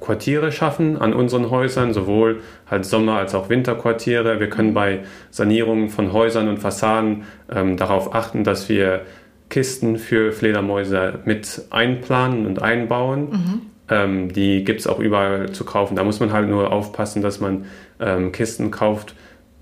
Quartiere 0.00 0.50
schaffen 0.50 0.98
an 0.98 1.12
unseren 1.12 1.50
Häusern, 1.50 1.92
sowohl 1.92 2.40
halt 2.68 2.84
Sommer- 2.84 3.18
als 3.18 3.34
auch 3.34 3.48
Winterquartiere. 3.48 4.40
Wir 4.40 4.48
können 4.48 4.72
bei 4.72 5.00
Sanierungen 5.30 5.88
von 5.88 6.12
Häusern 6.12 6.48
und 6.48 6.58
Fassaden 6.58 7.24
ähm, 7.52 7.76
darauf 7.76 8.14
achten, 8.14 8.42
dass 8.42 8.68
wir 8.68 9.02
Kisten 9.50 9.98
für 9.98 10.32
Fledermäuse 10.32 11.18
mit 11.24 11.62
einplanen 11.70 12.46
und 12.46 12.62
einbauen. 12.62 13.30
Mhm. 13.30 13.60
Ähm, 13.88 14.32
die 14.32 14.64
gibt 14.64 14.80
es 14.80 14.86
auch 14.86 15.00
überall 15.00 15.50
zu 15.52 15.64
kaufen. 15.64 15.96
Da 15.96 16.04
muss 16.04 16.20
man 16.20 16.32
halt 16.32 16.48
nur 16.48 16.72
aufpassen, 16.72 17.20
dass 17.20 17.40
man 17.40 17.66
ähm, 17.98 18.32
Kisten 18.32 18.70
kauft, 18.70 19.14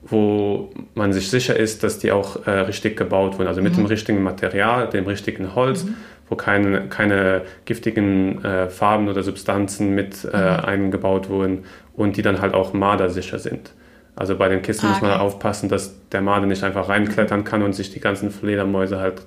wo 0.02 0.71
man 0.95 1.12
sich 1.12 1.30
sicher 1.30 1.57
ist, 1.57 1.83
dass 1.83 1.99
die 1.99 2.12
auch 2.12 2.47
äh, 2.47 2.50
richtig 2.50 2.97
gebaut 2.97 3.38
wurden. 3.38 3.49
Also 3.49 3.62
mit 3.62 3.73
mhm. 3.73 3.78
dem 3.78 3.87
richtigen 3.87 4.23
Material, 4.23 4.88
dem 4.88 5.07
richtigen 5.07 5.54
Holz. 5.54 5.85
Mhm 5.85 5.97
wo 6.28 6.37
keine, 6.37 6.88
keine 6.88 7.42
giftigen 7.64 8.44
äh, 8.44 8.68
Farben 8.68 9.08
oder 9.08 9.23
Substanzen 9.23 9.94
mit 9.94 10.25
äh, 10.25 10.37
mhm. 10.37 10.64
eingebaut 10.64 11.28
wurden 11.28 11.64
und 11.94 12.16
die 12.16 12.23
dann 12.23 12.40
halt 12.40 12.54
auch 12.54 12.73
mardersicher 12.73 13.38
sind. 13.38 13.73
Also 14.16 14.37
bei 14.37 14.49
den 14.49 14.62
Kisten 14.62 14.87
ah, 14.87 14.90
muss 14.90 15.00
man 15.00 15.12
okay. 15.12 15.20
aufpassen, 15.20 15.68
dass 15.68 15.94
der 16.11 16.23
Marder 16.23 16.47
nicht 16.47 16.64
einfach 16.64 16.88
reinklettern 16.88 17.44
kann 17.44 17.62
und 17.62 17.73
sich 17.73 17.92
die 17.92 18.00
ganzen 18.00 18.30
Fledermäuse 18.30 18.99
halt 18.99 19.23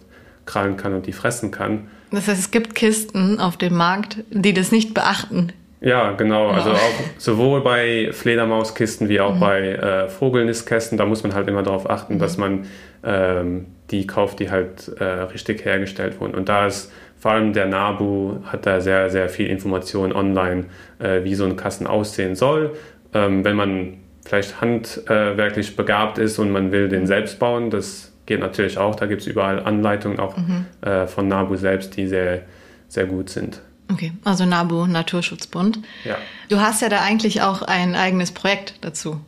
krallen 0.45 0.75
kann 0.75 0.93
und 0.93 1.07
die 1.07 1.13
fressen 1.13 1.51
kann. 1.51 1.87
Das 2.11 2.27
heißt, 2.27 2.39
es 2.39 2.51
gibt 2.51 2.75
Kisten 2.75 3.39
auf 3.39 3.55
dem 3.55 3.75
Markt, 3.75 4.17
die 4.31 4.53
das 4.53 4.71
nicht 4.71 4.93
beachten. 4.93 5.53
Ja, 5.81 6.11
genau. 6.11 6.49
Also 6.49 6.71
auch 6.71 6.93
sowohl 7.17 7.61
bei 7.61 8.09
Fledermauskisten 8.11 9.09
wie 9.09 9.19
auch 9.19 9.35
mhm. 9.35 9.39
bei 9.39 9.67
äh, 9.69 10.09
Vogelnistkästen, 10.09 10.97
da 10.97 11.05
muss 11.05 11.23
man 11.23 11.33
halt 11.33 11.47
immer 11.47 11.63
darauf 11.63 11.89
achten, 11.89 12.15
mhm. 12.15 12.19
dass 12.19 12.37
man 12.37 12.67
ähm, 13.03 13.65
die 13.89 14.05
kauft, 14.05 14.39
die 14.39 14.51
halt 14.51 14.89
äh, 14.99 15.03
richtig 15.03 15.65
hergestellt 15.65 16.19
wurden. 16.19 16.35
Und 16.35 16.49
da 16.49 16.67
ist 16.67 16.91
vor 17.17 17.31
allem 17.31 17.53
der 17.53 17.65
NABU 17.65 18.43
hat 18.45 18.67
da 18.67 18.79
sehr, 18.79 19.09
sehr 19.09 19.27
viel 19.27 19.47
Information 19.47 20.13
online, 20.13 20.65
äh, 20.99 21.23
wie 21.23 21.33
so 21.33 21.45
ein 21.45 21.55
Kasten 21.55 21.87
aussehen 21.87 22.35
soll. 22.35 22.75
Ähm, 23.13 23.43
wenn 23.43 23.55
man 23.55 23.97
vielleicht 24.23 24.61
handwerklich 24.61 25.75
begabt 25.75 26.19
ist 26.19 26.37
und 26.37 26.51
man 26.51 26.71
will 26.71 26.89
den 26.89 27.07
selbst 27.07 27.39
bauen, 27.39 27.71
das 27.71 28.13
geht 28.27 28.39
natürlich 28.39 28.77
auch. 28.77 28.95
Da 28.95 29.07
gibt 29.07 29.21
es 29.21 29.27
überall 29.27 29.59
Anleitungen 29.59 30.19
auch 30.19 30.37
mhm. 30.37 30.65
äh, 30.81 31.07
von 31.07 31.27
NABU 31.27 31.55
selbst, 31.55 31.97
die 31.97 32.05
sehr, 32.05 32.43
sehr 32.87 33.05
gut 33.05 33.29
sind. 33.29 33.61
Okay, 33.91 34.13
also 34.23 34.45
NABU, 34.45 34.85
Naturschutzbund. 34.87 35.79
Ja. 36.05 36.17
Du 36.49 36.59
hast 36.59 36.81
ja 36.81 36.89
da 36.89 37.01
eigentlich 37.01 37.41
auch 37.41 37.61
ein 37.61 37.95
eigenes 37.95 38.31
Projekt 38.31 38.75
dazu. 38.81 39.19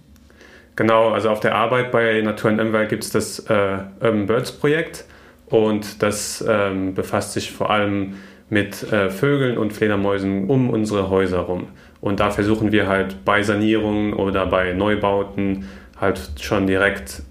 Genau, 0.75 1.10
also 1.10 1.29
auf 1.29 1.39
der 1.39 1.55
Arbeit 1.55 1.91
bei 1.91 2.22
Natur 2.22 2.51
und 2.51 2.60
Umwelt 2.60 2.89
gibt 2.89 3.03
es 3.03 3.12
das 3.12 3.39
äh, 3.39 3.77
Urban 4.00 4.25
Birds 4.25 4.51
Projekt 4.53 5.05
und 5.48 6.01
das 6.01 6.43
ähm, 6.48 6.96
befasst 6.96 7.34
sich 7.34 7.51
vor 7.51 7.70
allem 7.70 8.15
mit 8.50 8.91
äh, 8.91 9.10
Vögeln 9.10 9.58
und 9.58 9.74
Fledermäusen 9.74 10.50
um 10.50 10.70
unsere 10.70 11.10
Häuser 11.10 11.39
rum. 11.39 11.67
Und 12.01 12.20
da 12.20 12.32
versuchen 12.32 12.72
wir 12.72 12.88
halt 12.88 13.24
bei 13.24 13.43
Sanierungen 13.43 14.13
oder 14.13 14.46
bei 14.46 14.74
Neubauten 14.74 15.70
halt 16.00 16.20
schon 16.39 16.67
direkt 16.67 17.22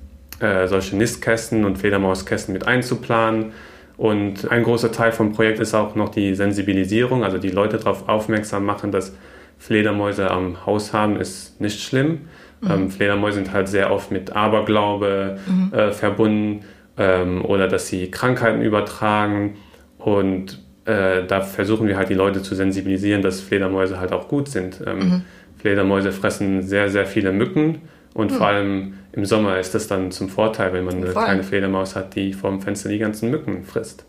äh, 0.41 0.67
solche 0.67 0.97
Nistkästen 0.97 1.65
und 1.65 1.79
Fledermauskästen 1.79 2.53
mit 2.53 2.67
einzuplanen. 2.67 3.53
Und 3.97 4.51
ein 4.51 4.63
großer 4.63 4.91
Teil 4.91 5.13
vom 5.13 5.33
Projekt 5.33 5.61
ist 5.61 5.75
auch 5.75 5.95
noch 5.95 6.09
die 6.09 6.35
Sensibilisierung, 6.35 7.25
also 7.25 7.39
die 7.39 7.51
Leute 7.51 7.79
darauf 7.79 8.09
aufmerksam 8.09 8.65
machen, 8.65 8.91
dass 8.91 9.15
Fledermäuse 9.59 10.31
am 10.31 10.67
Haus 10.67 10.93
haben, 10.93 11.17
ist 11.17 11.61
nicht 11.61 11.81
schlimm. 11.81 12.23
Mhm. 12.61 12.71
Ähm, 12.71 12.91
Fledermäuse 12.91 13.37
sind 13.37 13.53
halt 13.53 13.69
sehr 13.69 13.93
oft 13.93 14.11
mit 14.11 14.35
Aberglaube 14.35 15.39
mhm. 15.47 15.73
äh, 15.73 15.93
verbunden 15.93 16.65
ähm, 16.97 17.45
oder 17.45 17.69
dass 17.69 17.89
sie 17.89 18.11
Krankheiten 18.11 18.63
übertragen. 18.63 19.57
Und 19.99 20.61
äh, 20.85 21.25
da 21.27 21.43
versuchen 21.43 21.87
wir 21.87 21.97
halt 21.97 22.09
die 22.09 22.15
Leute 22.15 22.43
zu 22.43 22.55
sensibilisieren, 22.55 23.23
dass 23.23 23.41
Fledermäuse 23.41 24.01
halt 24.01 24.13
auch 24.13 24.27
gut 24.27 24.49
sind. 24.49 24.83
Ähm, 24.85 24.99
mhm. 24.99 25.23
Fledermäuse 25.59 26.11
fressen 26.11 26.63
sehr, 26.63 26.91
sehr 26.91 27.07
viele 27.07 27.33
Mücken 27.33 27.83
und 28.15 28.31
mhm. 28.31 28.37
vor 28.37 28.47
allem 28.47 28.95
im 29.13 29.25
Sommer 29.25 29.59
ist 29.59 29.75
das 29.75 29.89
dann 29.89 30.11
zum 30.11 30.29
Vorteil, 30.29 30.73
wenn 30.73 30.85
man 30.85 30.97
eine 30.97 31.09
Voll. 31.09 31.25
kleine 31.25 31.45
Fledermaus 31.45 31.97
hat, 31.97 32.15
die 32.15 32.33
vor 32.33 32.51
dem 32.51 32.61
Fenster 32.61 32.89
die 32.89 32.99
ganzen 32.99 33.31
Mücken 33.31 33.65
frisst. 33.65 34.05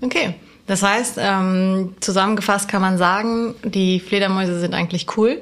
Okay. 0.00 0.34
Das 0.66 0.82
heißt, 0.82 1.18
ähm, 1.18 1.94
zusammengefasst 2.00 2.68
kann 2.68 2.82
man 2.82 2.98
sagen, 2.98 3.54
die 3.64 4.00
Fledermäuse 4.00 4.60
sind 4.60 4.74
eigentlich 4.74 5.06
cool. 5.16 5.40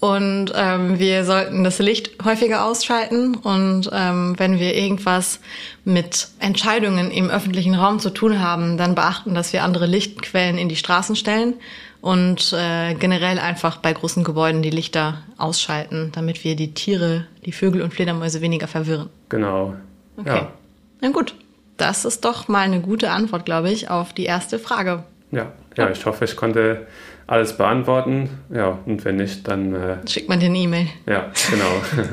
Und 0.00 0.52
ähm, 0.54 1.00
wir 1.00 1.24
sollten 1.24 1.64
das 1.64 1.80
Licht 1.80 2.24
häufiger 2.24 2.64
ausschalten. 2.64 3.34
Und 3.34 3.90
ähm, 3.92 4.34
wenn 4.38 4.60
wir 4.60 4.76
irgendwas 4.76 5.40
mit 5.84 6.28
Entscheidungen 6.38 7.10
im 7.10 7.28
öffentlichen 7.28 7.74
Raum 7.74 7.98
zu 7.98 8.10
tun 8.10 8.40
haben, 8.40 8.78
dann 8.78 8.94
beachten, 8.94 9.34
dass 9.34 9.52
wir 9.52 9.64
andere 9.64 9.86
Lichtquellen 9.86 10.56
in 10.56 10.68
die 10.68 10.76
Straßen 10.76 11.16
stellen 11.16 11.54
und 12.00 12.52
äh, 12.52 12.94
generell 12.94 13.38
einfach 13.38 13.78
bei 13.78 13.92
großen 13.92 14.24
Gebäuden 14.24 14.62
die 14.62 14.70
Lichter 14.70 15.22
ausschalten, 15.36 16.10
damit 16.12 16.44
wir 16.44 16.56
die 16.56 16.74
Tiere, 16.74 17.26
die 17.44 17.52
Vögel 17.52 17.82
und 17.82 17.92
Fledermäuse 17.92 18.40
weniger 18.40 18.68
verwirren. 18.68 19.08
Genau. 19.28 19.74
Okay. 20.16 20.28
Ja. 20.28 20.52
Na 21.00 21.10
gut, 21.10 21.34
das 21.76 22.04
ist 22.04 22.24
doch 22.24 22.48
mal 22.48 22.60
eine 22.60 22.80
gute 22.80 23.10
Antwort, 23.10 23.44
glaube 23.44 23.70
ich, 23.70 23.90
auf 23.90 24.12
die 24.12 24.24
erste 24.24 24.58
Frage. 24.58 25.04
Ja, 25.30 25.52
ja, 25.76 25.90
ich 25.90 26.04
hoffe, 26.06 26.24
ich 26.24 26.36
konnte 26.36 26.86
alles 27.26 27.56
beantworten. 27.56 28.30
Ja, 28.50 28.78
und 28.86 29.04
wenn 29.04 29.16
nicht, 29.16 29.46
dann. 29.46 29.74
Äh, 29.74 29.96
Schickt 30.08 30.28
man 30.28 30.40
dir 30.40 30.46
eine 30.46 30.58
E-Mail. 30.58 30.86
Ja, 31.06 31.30
genau. 31.50 32.06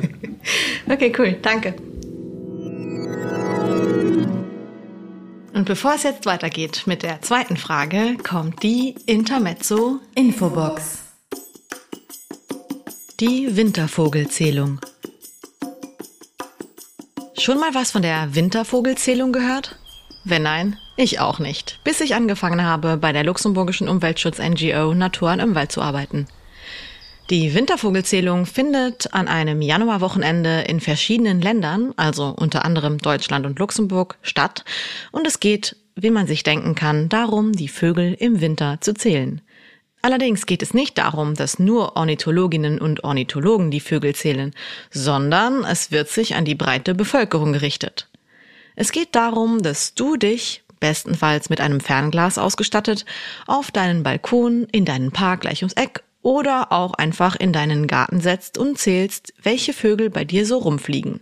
okay, 0.93 1.11
cool. 1.17 1.37
Danke. 1.41 1.73
Und 5.55 5.63
bevor 5.63 5.93
es 5.95 6.03
jetzt 6.03 6.25
weitergeht 6.25 6.83
mit 6.85 7.01
der 7.01 7.21
zweiten 7.21 7.55
Frage, 7.55 8.17
kommt 8.17 8.61
die 8.61 8.93
Intermezzo 9.05 10.01
Infobox. 10.13 10.99
Die 13.21 13.55
Wintervogelzählung. 13.55 14.81
Schon 17.39 17.57
mal 17.57 17.73
was 17.73 17.91
von 17.91 18.01
der 18.01 18.35
Wintervogelzählung 18.35 19.31
gehört? 19.31 19.79
Wenn 20.25 20.43
nein, 20.43 20.77
ich 20.97 21.21
auch 21.21 21.39
nicht, 21.39 21.79
bis 21.85 22.01
ich 22.01 22.15
angefangen 22.15 22.63
habe, 22.63 22.97
bei 22.97 23.13
der 23.13 23.23
luxemburgischen 23.23 23.87
Umweltschutz-NGO 23.87 24.93
Natur 24.93 25.29
an 25.29 25.39
Umwelt 25.39 25.71
zu 25.71 25.81
arbeiten. 25.81 26.27
Die 27.31 27.55
Wintervogelzählung 27.55 28.45
findet 28.45 29.11
an 29.15 29.27
einem 29.27 29.63
Januarwochenende 29.63 30.61
in 30.67 30.79
verschiedenen 30.79 31.41
Ländern, 31.41 31.91
also 31.97 32.35
unter 32.37 32.63
anderem 32.63 32.99
Deutschland 32.99 33.47
und 33.47 33.57
Luxemburg, 33.57 34.19
statt 34.21 34.63
und 35.11 35.25
es 35.25 35.39
geht, 35.39 35.75
wie 35.95 36.11
man 36.11 36.27
sich 36.27 36.43
denken 36.43 36.75
kann, 36.75 37.09
darum, 37.09 37.53
die 37.53 37.67
Vögel 37.67 38.13
im 38.13 38.41
Winter 38.41 38.77
zu 38.79 38.93
zählen. 38.93 39.41
Allerdings 40.03 40.45
geht 40.45 40.61
es 40.61 40.75
nicht 40.75 40.99
darum, 40.99 41.33
dass 41.33 41.57
nur 41.57 41.95
Ornithologinnen 41.95 42.79
und 42.79 43.03
Ornithologen 43.03 43.71
die 43.71 43.79
Vögel 43.79 44.13
zählen, 44.13 44.53
sondern 44.91 45.63
es 45.63 45.89
wird 45.89 46.09
sich 46.09 46.35
an 46.35 46.45
die 46.45 46.53
breite 46.53 46.93
Bevölkerung 46.93 47.53
gerichtet. 47.53 48.07
Es 48.75 48.91
geht 48.91 49.15
darum, 49.15 49.63
dass 49.63 49.95
du 49.95 50.15
dich 50.15 50.61
bestenfalls 50.79 51.49
mit 51.49 51.59
einem 51.59 51.79
Fernglas 51.79 52.37
ausgestattet, 52.37 53.03
auf 53.47 53.71
deinen 53.71 54.03
Balkon, 54.03 54.67
in 54.71 54.85
deinen 54.85 55.11
Park 55.11 55.41
gleich 55.41 55.63
ums 55.63 55.73
Eck 55.73 56.04
oder 56.25 56.71
auch 56.71 56.95
einfach 56.95 57.35
in 57.35 57.53
deinen 57.53 57.85
Garten 57.85 58.19
setzt 58.19 58.57
und 58.57 58.79
zählst, 58.79 59.31
welche 59.43 59.73
Vögel 59.73 60.09
bei 60.09 60.25
dir 60.25 60.47
so 60.47 60.57
rumfliegen. 60.57 61.19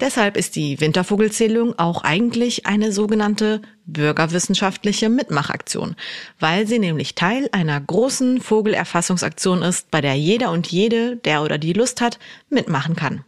Deshalb 0.00 0.38
ist 0.38 0.56
die 0.56 0.80
Wintervogelzählung 0.80 1.78
auch 1.78 2.04
eigentlich 2.04 2.64
eine 2.64 2.90
sogenannte 2.90 3.60
bürgerwissenschaftliche 3.84 5.10
Mitmachaktion, 5.10 5.94
weil 6.40 6.66
sie 6.66 6.78
nämlich 6.78 7.16
Teil 7.16 7.50
einer 7.52 7.78
großen 7.78 8.40
Vogelerfassungsaktion 8.40 9.60
ist, 9.60 9.90
bei 9.90 10.00
der 10.00 10.14
jeder 10.14 10.52
und 10.52 10.68
jede, 10.68 11.16
der 11.16 11.42
oder 11.42 11.58
die 11.58 11.74
Lust 11.74 12.00
hat, 12.00 12.18
mitmachen 12.48 12.96
kann. 12.96 13.24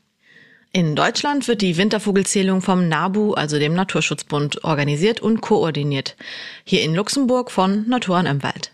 In 0.73 0.97
Deutschland 0.97 1.47
wird 1.47 1.61
die 1.61 1.77
Wintervogelzählung 1.77 2.63
vom 2.63 2.89
NABU, 2.89 3.35
also 3.35 3.59
dem 3.59 3.75
Naturschutzbund, 3.75 4.65
organisiert 4.65 5.21
und 5.21 5.43
koordiniert. 5.43 6.17
Hier 6.65 6.83
in 6.83 6.95
Luxemburg 6.95 7.51
von 7.51 7.87
Natur 7.87 8.17
an 8.17 8.27
im 8.27 8.43
Wald. 8.43 8.73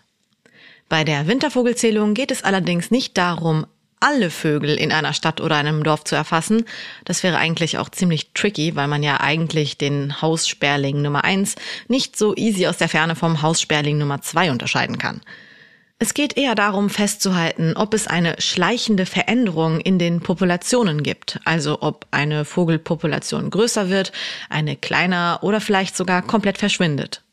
Bei 0.89 1.03
der 1.03 1.27
Wintervogelzählung 1.27 2.13
geht 2.13 2.31
es 2.31 2.43
allerdings 2.43 2.91
nicht 2.91 3.17
darum, 3.17 3.65
alle 3.99 4.29
Vögel 4.29 4.77
in 4.77 4.91
einer 4.91 5.13
Stadt 5.13 5.41
oder 5.41 5.55
einem 5.55 5.83
Dorf 5.83 6.03
zu 6.03 6.15
erfassen. 6.15 6.65
Das 7.03 7.23
wäre 7.23 7.37
eigentlich 7.37 7.77
auch 7.77 7.89
ziemlich 7.89 8.31
tricky, 8.33 8.75
weil 8.75 8.87
man 8.87 9.03
ja 9.03 9.19
eigentlich 9.19 9.77
den 9.77 10.21
Haussperling 10.21 11.01
Nummer 11.01 11.23
eins 11.23 11.55
nicht 11.87 12.15
so 12.15 12.35
easy 12.35 12.67
aus 12.67 12.77
der 12.77 12.89
Ferne 12.89 13.15
vom 13.15 13.41
Haussperling 13.41 13.97
Nummer 13.97 14.21
zwei 14.21 14.51
unterscheiden 14.51 14.97
kann. 14.97 15.21
Es 15.99 16.13
geht 16.13 16.37
eher 16.37 16.53
darum 16.53 16.91
festzuhalten, 16.91 17.73
ob 17.75 17.95
es 17.95 18.05
eine 18.05 18.39
schleichende 18.39 19.07
Veränderung 19.07 19.81
in 19.81 19.97
den 19.97 20.21
Populationen 20.21 21.01
gibt, 21.01 21.39
also 21.43 21.81
ob 21.81 22.05
eine 22.11 22.45
Vogelpopulation 22.45 23.49
größer 23.49 23.89
wird, 23.89 24.11
eine 24.47 24.75
kleiner 24.75 25.39
oder 25.41 25.59
vielleicht 25.59 25.97
sogar 25.97 26.21
komplett 26.21 26.59
verschwindet. 26.59 27.23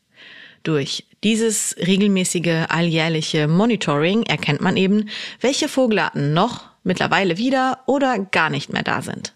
Durch 0.65 1.05
dieses 1.23 1.75
regelmäßige 1.77 2.65
alljährliche 2.69 3.47
Monitoring 3.47 4.23
erkennt 4.23 4.61
man 4.61 4.77
eben, 4.77 5.09
welche 5.39 5.69
Vogelarten 5.69 6.33
noch, 6.33 6.65
mittlerweile 6.83 7.37
wieder 7.37 7.83
oder 7.85 8.17
gar 8.17 8.49
nicht 8.49 8.73
mehr 8.73 8.81
da 8.81 9.03
sind. 9.03 9.35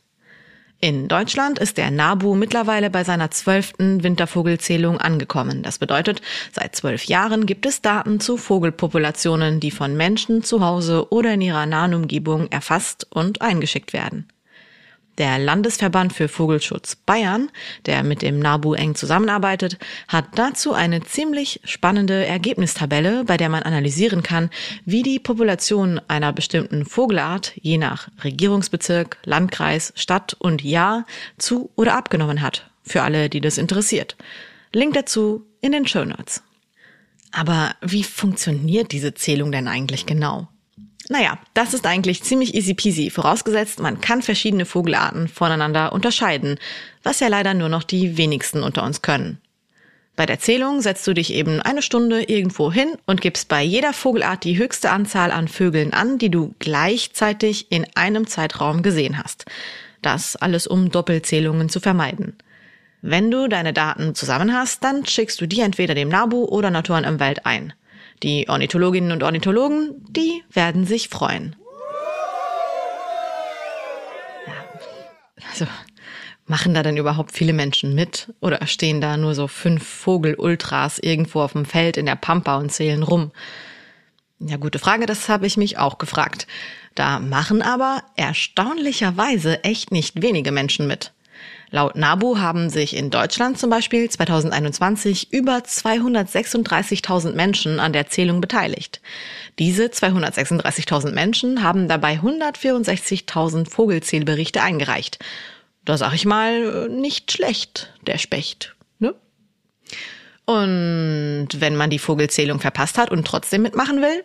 In 0.82 1.08
Deutschland 1.08 1.60
ist 1.60 1.78
der 1.78 1.92
NABU 1.92 2.34
mittlerweile 2.34 2.90
bei 2.90 3.04
seiner 3.04 3.30
zwölften 3.30 4.02
Wintervogelzählung 4.02 4.98
angekommen. 4.98 5.62
Das 5.62 5.78
bedeutet, 5.78 6.22
seit 6.52 6.76
zwölf 6.76 7.04
Jahren 7.04 7.46
gibt 7.46 7.68
es 7.68 7.84
Daten 7.84 8.20
zu 8.20 8.36
Vogelpopulationen, 8.36 9.60
die 9.60 9.72
von 9.72 9.96
Menschen 9.96 10.42
zu 10.42 10.66
Hause 10.66 11.12
oder 11.12 11.36
in 11.36 11.42
ihrer 11.42 11.68
nahen 11.68 11.94
Umgebung 11.94 12.48
erfasst 12.48 13.06
und 13.12 13.44
eingeschickt 13.44 13.94
werden. 13.94 14.30
Der 15.20 15.38
Landesverband 15.38 16.14
für 16.14 16.30
Vogelschutz 16.30 16.96
Bayern, 16.96 17.52
der 17.86 18.04
mit 18.04 18.22
dem 18.22 18.40
NABU 18.40 18.74
eng 18.74 18.96
zusammenarbeitet, 18.96 19.78
hat 20.08 20.26
dazu 20.36 20.74
eine 20.74 21.04
ziemlich 21.04 21.60
spannende 21.66 22.26
Ergebnistabelle, 22.26 23.26
bei 23.26 23.36
der 23.36 23.50
man 23.50 23.64
analysieren 23.64 24.24
kann, 24.24 24.50
wie 24.86 25.04
die 25.04 25.20
Population 25.20 26.00
einer 26.08 26.32
bestimmten 26.32 26.86
Vogelart 26.86 27.52
je 27.62 27.78
nach 27.78 28.08
Regierungsbezirk, 28.24 29.18
Landkreis, 29.26 29.92
Stadt 29.98 30.38
und 30.40 30.64
Jahr 30.64 31.06
zu 31.38 31.70
oder 31.76 31.98
abgenommen 31.98 32.42
hat. 32.42 32.72
Für 32.84 33.04
alle, 33.04 33.30
die 33.30 33.42
das 33.42 33.58
interessiert. 33.58 34.16
Link 34.72 34.94
dazu 34.94 35.46
in 35.60 35.74
den 35.74 35.86
Show 35.86 36.06
Notes. 36.06 36.44
Aber 37.34 37.76
wie 37.82 38.06
funktioniert 38.06 38.94
diese 38.94 39.14
Zählung 39.14 39.52
denn 39.52 39.68
eigentlich 39.68 40.06
genau? 40.06 40.48
Naja, 41.12 41.40
das 41.56 41.74
ist 41.74 41.88
eigentlich 41.88 42.22
ziemlich 42.22 42.54
easy 42.54 42.76
peasy, 42.76 43.10
vorausgesetzt, 43.10 43.80
man 43.80 44.00
kann 44.00 44.22
verschiedene 44.22 44.66
Vogelarten 44.66 45.28
voneinander 45.28 45.92
unterscheiden, 45.92 46.60
was 47.02 47.20
ja 47.20 47.28
leider 47.28 47.56
nur 47.56 47.68
noch 47.68 47.82
die 47.82 48.16
wenigsten 48.16 48.62
unter 48.62 48.84
uns 48.84 49.02
können. 49.02 49.42
Bei 50.16 50.28
der 50.28 50.40
Zählung 50.40 50.82
setzt 50.82 51.08
du 51.08 51.14
dich 51.14 51.34
eben 51.34 51.62
eine 51.62 51.82
Stunde 51.82 52.22
irgendwo 52.22 52.72
hin 52.72 52.90
und 53.08 53.22
gibst 53.22 53.48
bei 53.48 53.64
jeder 53.64 53.92
Vogelart 53.92 54.44
die 54.44 54.60
höchste 54.60 54.92
Anzahl 54.92 55.32
an 55.32 55.48
Vögeln 55.48 55.94
an, 55.94 56.20
die 56.20 56.30
du 56.30 56.54
gleichzeitig 56.60 57.72
in 57.72 57.88
einem 57.96 58.28
Zeitraum 58.28 58.84
gesehen 58.84 59.18
hast. 59.18 59.46
Das 60.04 60.36
alles 60.36 60.68
um 60.68 60.92
Doppelzählungen 60.92 61.70
zu 61.70 61.80
vermeiden. 61.80 62.38
Wenn 63.02 63.32
du 63.32 63.48
deine 63.48 63.74
Daten 63.74 64.14
zusammen 64.14 64.54
hast, 64.54 64.84
dann 64.84 65.08
schickst 65.08 65.42
du 65.42 65.48
die 65.48 65.62
entweder 65.62 65.96
dem 65.96 66.10
NABU 66.10 66.44
oder 66.44 66.70
Naturen 66.70 67.06
im 67.06 67.20
Wald 67.20 67.48
ein. 67.48 67.74
Die 68.24 68.50
Ornithologinnen 68.50 69.12
und 69.12 69.24
Ornithologen, 69.24 69.96
die 70.10 70.44
werden 70.52 70.86
sich 70.86 71.10
freuen. 71.10 71.56
Ja, 74.46 74.54
also, 75.50 75.66
machen 76.46 76.74
da 76.74 76.84
denn 76.84 76.98
überhaupt 76.98 77.32
viele 77.32 77.54
Menschen 77.54 77.96
mit? 77.96 78.34
Oder 78.42 78.66
stehen 78.68 79.00
da 79.00 79.16
nur 79.16 79.36
so 79.36 79.48
fünf 79.48 79.88
Vogel-Ultras 79.88 81.00
irgendwo 81.00 81.42
auf 81.42 81.54
dem 81.54 81.66
Feld 81.66 81.96
in 81.96 82.06
der 82.06 82.16
Pampa 82.16 82.58
und 82.58 82.72
zählen 82.72 83.04
rum? 83.04 83.32
Ja, 84.40 84.58
gute 84.58 84.80
Frage, 84.80 85.06
das 85.06 85.30
habe 85.30 85.48
ich 85.48 85.58
mich 85.58 85.78
auch 85.78 85.98
gefragt. 85.98 86.48
Da 86.96 87.20
machen 87.20 87.62
aber 87.62 88.04
erstaunlicherweise 88.16 89.64
echt 89.64 89.92
nicht 89.92 90.22
wenige 90.22 90.52
Menschen 90.52 90.88
mit. 90.88 91.14
Laut 91.72 91.96
NABU 91.96 92.40
haben 92.40 92.70
sich 92.70 92.96
in 92.96 93.12
Deutschland 93.12 93.60
zum 93.60 93.70
Beispiel 93.70 94.10
2021 94.10 95.32
über 95.32 95.58
236.000 95.58 97.34
Menschen 97.34 97.80
an 97.80 97.94
der 97.94 98.08
Zählung 98.08 98.42
beteiligt. 98.42 99.02
Diese 99.60 99.86
236.000 99.86 101.12
Menschen 101.12 101.62
haben 101.62 101.88
dabei 101.88 102.20
164.000 102.20 103.70
Vogelzählberichte 103.70 104.64
eingereicht. 104.64 105.20
Da 105.86 105.98
sag 105.98 106.14
ich 106.14 106.26
mal, 106.26 106.90
nicht 106.90 107.32
schlecht, 107.32 107.94
der 108.08 108.18
Specht. 108.18 108.76
Ne? 108.98 109.14
Und 110.46 111.50
wenn 111.52 111.76
man 111.76 111.92
die 111.92 112.00
Vogelzählung 112.00 112.60
verpasst 112.60 112.98
hat 112.98 113.12
und 113.12 113.28
trotzdem 113.28 113.62
mitmachen 113.62 114.02
will, 114.02 114.24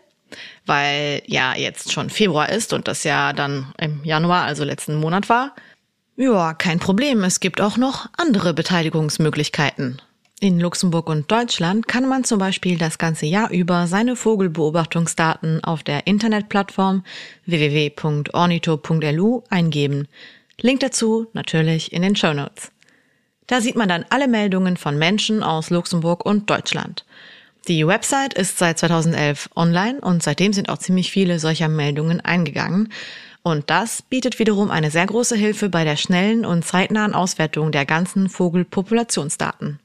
weil 0.64 1.22
ja 1.26 1.54
jetzt 1.54 1.92
schon 1.92 2.09
Februar 2.09 2.48
ist 2.48 2.72
und 2.72 2.88
das 2.88 3.04
ja 3.04 3.35
dann 3.35 3.72
im 3.78 4.02
Januar, 4.02 4.44
also 4.44 4.64
letzten 4.64 4.94
Monat 4.94 5.28
war, 5.28 5.54
ja, 6.16 6.55
kein 6.55 6.79
Problem. 6.79 7.24
Es 7.24 7.40
gibt 7.40 7.61
auch 7.61 7.77
noch 7.77 8.09
andere 8.16 8.55
Beteiligungsmöglichkeiten. 8.55 10.00
In 10.40 10.61
Luxemburg 10.61 11.09
und 11.09 11.31
Deutschland 11.31 11.88
kann 11.88 12.07
man 12.09 12.24
zum 12.24 12.38
Beispiel 12.38 12.77
das 12.77 12.98
ganze 12.98 13.24
Jahr 13.24 13.50
über 13.50 13.87
seine 13.87 14.16
Vogelbeobachtungsdaten 14.16 15.64
auf 15.64 15.83
der 15.83 16.07
Internetplattform 16.07 17.05
www.ornito.lu 17.46 19.42
eingeben. 19.48 20.09
Link 20.61 20.81
dazu 20.81 21.29
natürlich 21.33 21.92
in 21.92 22.03
den 22.03 22.16
Show 22.16 22.35
Notes. 22.35 22.72
Da 23.46 23.61
sieht 23.61 23.77
man 23.77 23.88
dann 23.88 24.05
alle 24.11 24.29
Meldungen 24.29 24.77
von 24.77 24.98
Menschen 24.98 25.42
aus 25.42 25.70
Luxemburg 25.70 26.27
und 26.27 26.50
Deutschland. 26.50 27.05
Die 27.68 27.87
Website 27.87 28.35
ist 28.35 28.59
seit 28.59 28.79
2011 28.79 29.48
online 29.57 30.00
und 30.00 30.22
seitdem 30.22 30.53
sind 30.53 30.68
auch 30.68 30.79
ziemlich 30.79 31.11
viele 31.11 31.38
solcher 31.38 31.68
Meldungen 31.68 32.20
eingegangen. 32.20 32.92
Und 33.46 33.68
das 33.68 34.00
bietet 34.00 34.38
wiederum 34.38 34.70
eine 34.70 34.90
sehr 34.90 35.04
große 35.04 35.37
Hilfe 35.37 35.68
bei 35.68 35.85
der 35.85 35.96
schnellen 35.96 36.46
und 36.46 36.64
zeitnahen 36.64 37.12
Auswertung 37.14 37.72
der 37.72 37.85
ganzen 37.85 38.30
Vogelpopulationsdaten. 38.30 39.80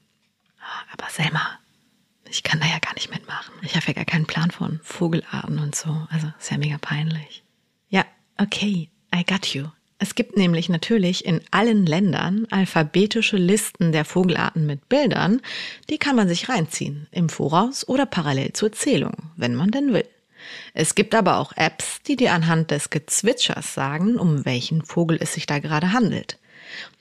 Aber 0.94 1.10
Selma, 1.10 1.42
ich 2.30 2.42
kann 2.42 2.58
da 2.58 2.66
ja 2.66 2.78
gar 2.78 2.94
nicht 2.94 3.10
mitmachen. 3.10 3.52
Ich 3.60 3.76
habe 3.76 3.84
ja 3.88 3.92
gar 3.92 4.06
keinen 4.06 4.24
Plan 4.24 4.50
von 4.50 4.80
Vogelarten 4.82 5.58
und 5.58 5.74
so. 5.74 5.90
Also 6.08 6.28
ist 6.38 6.50
ja 6.50 6.56
mega 6.56 6.78
peinlich. 6.78 7.42
Ja, 7.90 8.06
okay, 8.38 8.88
I 9.14 9.24
got 9.26 9.48
you. 9.48 9.66
Es 9.98 10.14
gibt 10.14 10.38
nämlich 10.38 10.70
natürlich 10.70 11.26
in 11.26 11.42
allen 11.50 11.84
Ländern 11.84 12.46
alphabetische 12.50 13.36
Listen 13.36 13.92
der 13.92 14.06
Vogelarten 14.06 14.64
mit 14.64 14.88
Bildern, 14.88 15.42
die 15.90 15.98
kann 15.98 16.16
man 16.16 16.28
sich 16.28 16.48
reinziehen, 16.48 17.08
im 17.10 17.28
Voraus 17.28 17.86
oder 17.86 18.06
parallel 18.06 18.54
zur 18.54 18.72
Zählung, 18.72 19.32
wenn 19.36 19.54
man 19.54 19.70
denn 19.70 19.92
will. 19.92 20.08
Es 20.74 20.94
gibt 20.94 21.14
aber 21.14 21.38
auch 21.38 21.52
Apps, 21.56 22.00
die 22.06 22.16
dir 22.16 22.32
anhand 22.32 22.70
des 22.70 22.90
Gezwitschers 22.90 23.74
sagen, 23.74 24.16
um 24.16 24.44
welchen 24.44 24.82
Vogel 24.82 25.18
es 25.20 25.34
sich 25.34 25.46
da 25.46 25.58
gerade 25.58 25.92
handelt. 25.92 26.38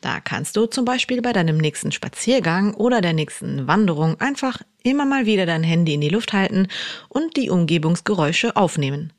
Da 0.01 0.19
kannst 0.19 0.55
du 0.55 0.65
zum 0.65 0.85
Beispiel 0.85 1.21
bei 1.21 1.33
deinem 1.33 1.57
nächsten 1.57 1.91
Spaziergang 1.91 2.73
oder 2.73 3.01
der 3.01 3.13
nächsten 3.13 3.67
Wanderung 3.67 4.19
einfach 4.19 4.61
immer 4.83 5.05
mal 5.05 5.25
wieder 5.25 5.45
dein 5.45 5.63
Handy 5.63 5.93
in 5.93 6.01
die 6.01 6.09
Luft 6.09 6.33
halten 6.33 6.67
und 7.07 7.37
die 7.37 7.49
Umgebungsgeräusche 7.49 8.55
aufnehmen. 8.55 9.13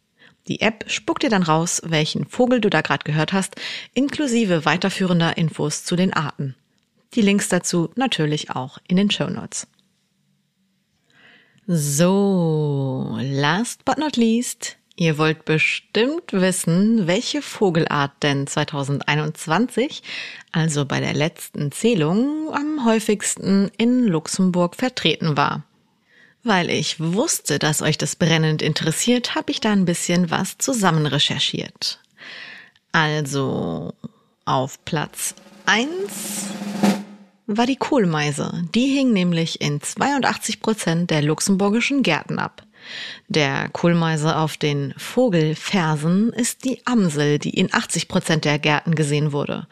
Die 0.49 0.61
App 0.61 0.85
spuckt 0.89 1.23
dir 1.23 1.31
dann 1.31 1.43
raus, 1.43 1.83
welchen 1.85 2.27
Vogel 2.27 2.61
du 2.61 2.71
da 2.71 2.81
gerade 2.81 3.05
gehört 3.05 3.33
hast, 3.33 3.57
inklusive 3.95 4.65
weiterführender 4.65 5.37
Infos 5.37 5.85
zu 5.85 5.97
den 5.97 6.13
Arten. 6.13 6.57
Die 7.15 7.23
Links 7.23 7.49
dazu 7.49 7.91
natürlich 7.95 8.51
auch 8.51 8.79
in 8.89 8.97
den 8.97 9.11
Show 9.11 9.29
Notes. 9.29 9.67
So, 11.73 13.17
last 13.21 13.85
but 13.85 13.97
not 13.97 14.17
least, 14.17 14.77
ihr 14.97 15.19
wollt 15.19 15.45
bestimmt 15.45 16.33
wissen, 16.33 17.07
welche 17.07 17.43
Vogelart 17.43 18.11
denn 18.25 18.49
2021, 18.49 20.03
also 20.51 20.85
bei 20.85 20.99
der 20.99 21.15
letzten 21.15 21.71
Zählung, 21.71 22.53
am 22.53 22.85
häufigsten 22.85 23.71
in 23.79 24.09
Luxemburg 24.09 24.75
vertreten 24.75 25.37
war. 25.37 25.63
Weil 26.43 26.71
ich 26.71 26.99
wusste, 26.99 27.61
dass 27.61 27.83
euch 27.83 27.99
das 27.99 28.17
brennend 28.17 28.63
interessiert, 28.63 29.37
habe 29.37 29.53
ich 29.53 29.61
da 29.61 29.71
ein 29.71 29.85
bisschen 29.85 30.29
was 30.29 30.59
zusammen 30.59 31.07
recherchiert. 31.07 32.01
Also 32.91 33.95
auf 34.45 34.85
Platz 34.85 35.37
eins 35.67 36.49
war 37.57 37.67
die 37.67 37.77
Kohlmeise. 37.77 38.65
Die 38.75 38.87
hing 38.87 39.13
nämlich 39.13 39.61
in 39.61 39.81
82 39.81 40.61
Prozent 40.61 41.11
der 41.11 41.23
luxemburgischen 41.23 42.03
Gärten 42.03 42.39
ab. 42.39 42.63
Der 43.29 43.69
Kohlmeise 43.71 44.37
auf 44.37 44.57
den 44.57 44.95
Vogelfersen 44.97 46.33
ist 46.33 46.65
die 46.65 46.85
Amsel, 46.87 47.39
die 47.39 47.51
in 47.51 47.73
80 47.73 48.09
Prozent 48.09 48.45
der 48.45 48.59
Gärten 48.59 48.95
gesehen 48.95 49.33
wurde. 49.33 49.67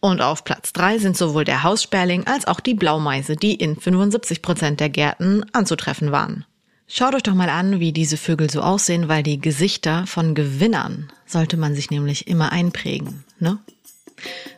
Und 0.00 0.20
auf 0.20 0.44
Platz 0.44 0.72
drei 0.72 0.98
sind 0.98 1.16
sowohl 1.16 1.44
der 1.44 1.62
Haussperling 1.62 2.26
als 2.26 2.46
auch 2.46 2.60
die 2.60 2.74
Blaumeise, 2.74 3.36
die 3.36 3.54
in 3.54 3.76
75 3.76 4.40
Prozent 4.40 4.80
der 4.80 4.88
Gärten 4.88 5.44
anzutreffen 5.52 6.12
waren. 6.12 6.44
Schaut 6.88 7.14
euch 7.16 7.24
doch 7.24 7.34
mal 7.34 7.48
an, 7.48 7.80
wie 7.80 7.92
diese 7.92 8.16
Vögel 8.16 8.48
so 8.48 8.60
aussehen, 8.60 9.08
weil 9.08 9.24
die 9.24 9.40
Gesichter 9.40 10.06
von 10.06 10.36
Gewinnern 10.36 11.10
sollte 11.26 11.56
man 11.56 11.74
sich 11.74 11.90
nämlich 11.90 12.28
immer 12.28 12.52
einprägen, 12.52 13.24
ne? 13.40 13.58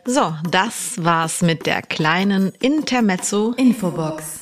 So, 0.05 0.33
das 0.49 1.03
war's 1.03 1.41
mit 1.41 1.65
der 1.65 1.81
kleinen 1.81 2.51
Intermezzo 2.59 3.53
Infobox. 3.57 4.39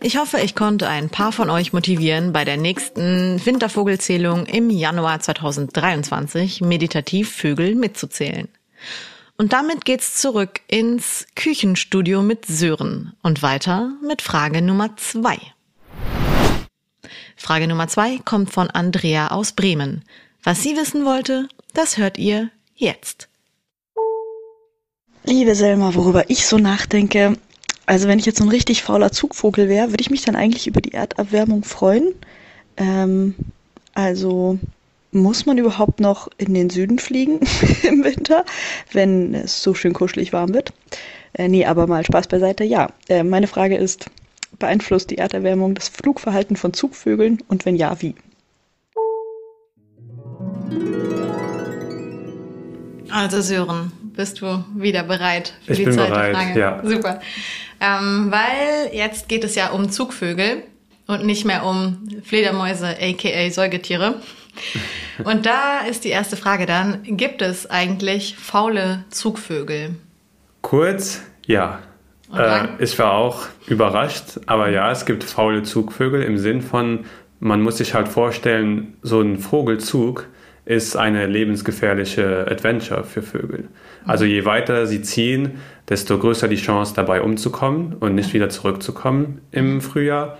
Ich 0.00 0.16
hoffe, 0.16 0.40
ich 0.40 0.54
konnte 0.54 0.88
ein 0.88 1.10
paar 1.10 1.32
von 1.32 1.48
euch 1.48 1.72
motivieren, 1.72 2.32
bei 2.32 2.44
der 2.44 2.56
nächsten 2.56 3.44
Wintervogelzählung 3.44 4.46
im 4.46 4.68
Januar 4.68 5.20
2023 5.20 6.60
meditativ 6.60 7.30
Vögel 7.32 7.76
mitzuzählen. 7.76 8.48
Und 9.38 9.52
damit 9.52 9.84
geht's 9.84 10.16
zurück 10.20 10.60
ins 10.66 11.26
Küchenstudio 11.36 12.22
mit 12.22 12.46
Sören 12.46 13.14
und 13.22 13.42
weiter 13.42 13.92
mit 14.06 14.22
Frage 14.22 14.62
Nummer 14.62 14.96
zwei. 14.96 15.38
Frage 17.36 17.66
Nummer 17.66 17.88
zwei 17.88 18.18
kommt 18.18 18.50
von 18.50 18.70
Andrea 18.70 19.28
aus 19.28 19.52
Bremen. 19.52 20.04
Was 20.42 20.62
sie 20.62 20.76
wissen 20.76 21.04
wollte, 21.04 21.48
das 21.74 21.96
hört 21.96 22.18
ihr 22.18 22.50
jetzt. 22.82 23.28
Liebe 25.24 25.54
Selma, 25.54 25.94
worüber 25.94 26.28
ich 26.28 26.46
so 26.46 26.58
nachdenke, 26.58 27.34
also 27.86 28.08
wenn 28.08 28.18
ich 28.18 28.26
jetzt 28.26 28.38
so 28.38 28.44
ein 28.44 28.50
richtig 28.50 28.82
fauler 28.82 29.12
Zugvogel 29.12 29.68
wäre, 29.68 29.90
würde 29.90 30.02
ich 30.02 30.10
mich 30.10 30.22
dann 30.22 30.36
eigentlich 30.36 30.66
über 30.66 30.80
die 30.80 30.92
Erdabwärmung 30.92 31.64
freuen. 31.64 32.12
Ähm, 32.76 33.34
also 33.94 34.58
muss 35.12 35.46
man 35.46 35.58
überhaupt 35.58 36.00
noch 36.00 36.28
in 36.38 36.54
den 36.54 36.70
Süden 36.70 36.98
fliegen 36.98 37.40
im 37.82 38.02
Winter, 38.04 38.44
wenn 38.92 39.34
es 39.34 39.62
so 39.62 39.74
schön 39.74 39.92
kuschelig 39.92 40.32
warm 40.32 40.54
wird? 40.54 40.72
Äh, 41.34 41.48
nee, 41.48 41.64
aber 41.64 41.86
mal 41.86 42.04
Spaß 42.04 42.28
beiseite. 42.28 42.64
Ja, 42.64 42.88
äh, 43.08 43.22
meine 43.22 43.46
Frage 43.46 43.76
ist, 43.76 44.06
beeinflusst 44.58 45.10
die 45.10 45.18
Erderwärmung 45.18 45.74
das 45.74 45.88
Flugverhalten 45.88 46.56
von 46.56 46.72
Zugvögeln 46.72 47.42
und 47.48 47.64
wenn 47.64 47.76
ja, 47.76 48.00
wie? 48.00 48.14
Also 53.12 53.42
Sören, 53.42 53.92
bist 54.02 54.40
du 54.40 54.64
wieder 54.74 55.02
bereit 55.02 55.52
für 55.66 55.72
ich 55.72 55.78
die 55.80 55.84
bin 55.84 55.92
zweite 55.92 56.10
bereit, 56.10 56.34
Frage? 56.34 56.60
Ja. 56.60 56.80
Super. 56.82 57.20
Ähm, 57.78 58.32
weil 58.32 58.94
jetzt 58.94 59.28
geht 59.28 59.44
es 59.44 59.54
ja 59.54 59.70
um 59.70 59.90
Zugvögel 59.90 60.62
und 61.06 61.26
nicht 61.26 61.44
mehr 61.44 61.64
um 61.64 62.08
Fledermäuse, 62.24 62.96
aka 62.98 63.50
Säugetiere. 63.50 64.14
Und 65.24 65.46
da 65.46 65.80
ist 65.88 66.04
die 66.04 66.10
erste 66.10 66.36
Frage 66.36 66.66
dann, 66.66 67.02
gibt 67.02 67.40
es 67.40 67.70
eigentlich 67.70 68.36
faule 68.36 69.04
Zugvögel? 69.08 69.94
Kurz, 70.60 71.22
ja. 71.46 71.80
Äh, 72.34 72.66
ich 72.78 72.98
war 72.98 73.12
auch 73.12 73.46
überrascht, 73.66 74.40
aber 74.46 74.68
ja, 74.68 74.90
es 74.90 75.06
gibt 75.06 75.24
faule 75.24 75.62
Zugvögel 75.62 76.22
im 76.22 76.38
Sinn 76.38 76.60
von, 76.60 77.06
man 77.40 77.62
muss 77.62 77.78
sich 77.78 77.94
halt 77.94 78.08
vorstellen, 78.08 78.94
so 79.02 79.20
ein 79.20 79.38
Vogelzug 79.38 80.28
ist 80.64 80.96
eine 80.96 81.26
lebensgefährliche 81.26 82.46
Adventure 82.48 83.04
für 83.04 83.22
Vögel. 83.22 83.64
Also 84.04 84.24
je 84.24 84.44
weiter 84.44 84.86
sie 84.86 85.02
ziehen, 85.02 85.52
desto 85.88 86.18
größer 86.18 86.48
die 86.48 86.56
Chance 86.56 86.94
dabei 86.94 87.22
umzukommen 87.22 87.94
und 87.98 88.14
nicht 88.14 88.32
wieder 88.32 88.48
zurückzukommen 88.48 89.40
im 89.50 89.80
Frühjahr. 89.80 90.38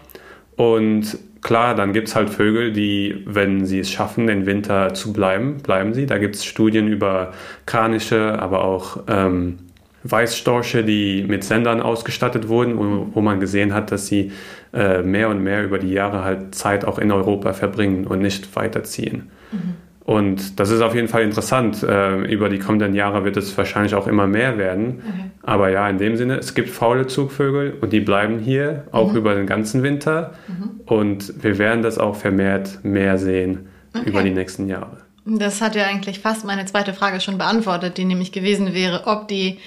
Und 0.57 1.19
klar, 1.43 1.75
dann 1.75 1.93
gibt 1.93 2.09
es 2.09 2.15
halt 2.15 2.31
Vögel, 2.31 2.73
die, 2.73 3.23
wenn 3.27 3.67
sie 3.67 3.81
es 3.81 3.91
schaffen, 3.91 4.29
den 4.29 4.47
Winter 4.47 4.95
zu 4.95 5.13
bleiben, 5.13 5.59
bleiben 5.59 5.93
sie. 5.93 6.07
Da 6.07 6.19
gibt 6.19 6.37
es 6.37 6.45
Studien 6.45 6.87
über 6.87 7.33
Kraniche, 7.67 8.39
aber 8.39 8.65
auch 8.65 9.01
ähm, 9.09 9.59
Weißstorche, 10.05 10.85
die 10.85 11.25
mit 11.27 11.45
Sendern 11.45 11.81
ausgestattet 11.81 12.49
wurden, 12.49 12.79
wo, 12.79 13.09
wo 13.15 13.21
man 13.21 13.41
gesehen 13.41 13.75
hat, 13.75 13.91
dass 13.91 14.07
sie 14.07 14.33
äh, 14.73 15.03
mehr 15.03 15.29
und 15.29 15.43
mehr 15.43 15.65
über 15.65 15.79
die 15.79 15.93
Jahre 15.93 16.25
halt 16.25 16.55
Zeit 16.55 16.85
auch 16.85 16.99
in 16.99 17.11
Europa 17.11 17.53
verbringen 17.53 18.07
und 18.07 18.21
nicht 18.21 18.55
weiterziehen. 18.55 19.31
Mhm. 19.53 19.75
Und 20.05 20.59
das 20.59 20.71
ist 20.71 20.81
auf 20.81 20.95
jeden 20.95 21.09
Fall 21.09 21.23
interessant. 21.23 21.83
Äh, 21.83 22.23
über 22.25 22.49
die 22.49 22.59
kommenden 22.59 22.95
Jahre 22.95 23.25
wird 23.25 23.37
es 23.37 23.57
wahrscheinlich 23.57 23.95
auch 23.95 24.07
immer 24.07 24.27
mehr 24.27 24.59
werden. 24.59 25.03
Okay. 25.07 25.31
Aber 25.43 25.71
ja, 25.71 25.89
in 25.89 25.99
dem 25.99 26.17
Sinne, 26.17 26.39
es 26.39 26.55
gibt 26.55 26.71
faule 26.71 27.07
Zugvögel 27.07 27.77
und 27.81 27.93
die 27.93 28.01
bleiben 28.01 28.39
hier 28.39 28.85
auch 28.91 29.13
mhm. 29.13 29.19
über 29.19 29.35
den 29.35 29.47
ganzen 29.47 29.83
Winter. 29.83 30.35
Mhm. 30.49 30.81
Und 30.87 31.43
wir 31.43 31.59
werden 31.59 31.83
das 31.83 31.99
auch 31.99 32.17
vermehrt 32.17 32.81
mehr 32.83 33.17
sehen 33.19 33.69
okay. 33.95 34.09
über 34.09 34.23
die 34.23 34.31
nächsten 34.31 34.67
Jahre. 34.69 34.99
Das 35.25 35.61
hat 35.61 35.77
ja 35.77 35.87
eigentlich 35.87 36.19
fast 36.19 36.45
meine 36.45 36.65
zweite 36.65 36.95
Frage 36.95 37.21
schon 37.21 37.39
beantwortet, 37.39 37.97
die 37.97 38.05
nämlich 38.05 38.33
gewesen 38.33 38.75
wäre, 38.75 39.07
ob 39.07 39.29
die 39.29 39.59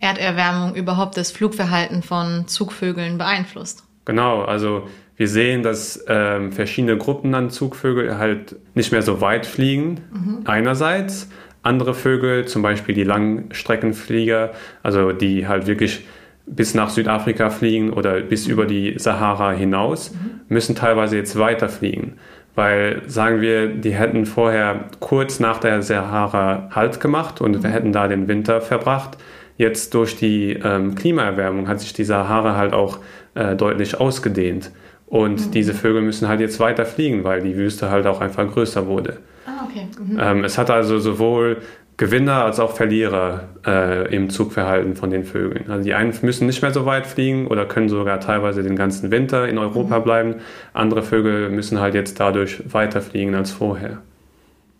Erderwärmung 0.00 0.74
überhaupt 0.74 1.16
das 1.16 1.30
Flugverhalten 1.30 2.02
von 2.02 2.48
Zugvögeln 2.48 3.16
beeinflusst. 3.16 3.84
Genau, 4.04 4.42
also 4.42 4.88
wir 5.16 5.28
sehen, 5.28 5.62
dass 5.62 6.04
ähm, 6.08 6.50
verschiedene 6.50 6.96
Gruppen 6.96 7.34
an 7.34 7.50
Zugvögel 7.50 8.18
halt 8.18 8.56
nicht 8.74 8.90
mehr 8.90 9.02
so 9.02 9.20
weit 9.20 9.46
fliegen, 9.46 10.00
mhm. 10.12 10.40
einerseits. 10.44 11.28
Andere 11.62 11.94
Vögel, 11.94 12.46
zum 12.46 12.62
Beispiel 12.62 12.94
die 12.94 13.04
Langstreckenflieger, 13.04 14.52
also 14.82 15.12
die 15.12 15.48
halt 15.48 15.66
wirklich 15.66 16.04
bis 16.46 16.74
nach 16.74 16.90
Südafrika 16.90 17.48
fliegen 17.48 17.90
oder 17.90 18.20
bis 18.20 18.46
über 18.46 18.66
die 18.66 18.98
Sahara 18.98 19.52
hinaus, 19.52 20.12
mhm. 20.12 20.40
müssen 20.48 20.74
teilweise 20.74 21.16
jetzt 21.16 21.38
weiterfliegen. 21.38 22.18
Weil, 22.54 23.02
sagen 23.06 23.40
wir, 23.40 23.68
die 23.68 23.94
hätten 23.94 24.26
vorher 24.26 24.84
kurz 25.00 25.40
nach 25.40 25.58
der 25.58 25.82
Sahara 25.82 26.68
Halt 26.70 27.00
gemacht 27.00 27.40
und 27.40 27.62
mhm. 27.62 27.68
hätten 27.68 27.92
da 27.92 28.08
den 28.08 28.28
Winter 28.28 28.60
verbracht. 28.60 29.16
Jetzt 29.56 29.94
durch 29.94 30.16
die 30.16 30.52
ähm, 30.52 30.94
Klimaerwärmung 30.94 31.68
hat 31.68 31.80
sich 31.80 31.92
die 31.92 32.04
Sahara 32.04 32.56
halt 32.56 32.72
auch 32.72 32.98
äh, 33.34 33.56
deutlich 33.56 33.98
ausgedehnt. 34.00 34.70
Und 35.14 35.46
mhm. 35.46 35.50
diese 35.52 35.74
Vögel 35.74 36.02
müssen 36.02 36.26
halt 36.26 36.40
jetzt 36.40 36.58
weiter 36.58 36.84
fliegen, 36.84 37.22
weil 37.22 37.40
die 37.40 37.54
Wüste 37.54 37.88
halt 37.88 38.04
auch 38.08 38.20
einfach 38.20 38.52
größer 38.52 38.88
wurde. 38.88 39.18
Ah, 39.46 39.64
okay. 39.64 39.86
Mhm. 39.96 40.18
Ähm, 40.20 40.42
es 40.42 40.58
hat 40.58 40.70
also 40.70 40.98
sowohl 40.98 41.58
Gewinner 41.96 42.44
als 42.44 42.58
auch 42.58 42.74
Verlierer 42.74 43.44
äh, 43.64 44.12
im 44.12 44.28
Zugverhalten 44.28 44.96
von 44.96 45.10
den 45.10 45.22
Vögeln. 45.22 45.70
Also 45.70 45.84
die 45.84 45.94
einen 45.94 46.12
müssen 46.22 46.48
nicht 46.48 46.62
mehr 46.62 46.72
so 46.72 46.84
weit 46.84 47.06
fliegen 47.06 47.46
oder 47.46 47.64
können 47.64 47.88
sogar 47.88 48.18
teilweise 48.18 48.64
den 48.64 48.74
ganzen 48.74 49.12
Winter 49.12 49.46
in 49.46 49.56
Europa 49.56 50.00
mhm. 50.00 50.02
bleiben. 50.02 50.34
Andere 50.72 51.04
Vögel 51.04 51.48
müssen 51.48 51.78
halt 51.78 51.94
jetzt 51.94 52.18
dadurch 52.18 52.64
weiter 52.74 53.00
fliegen 53.00 53.36
als 53.36 53.52
vorher. 53.52 54.02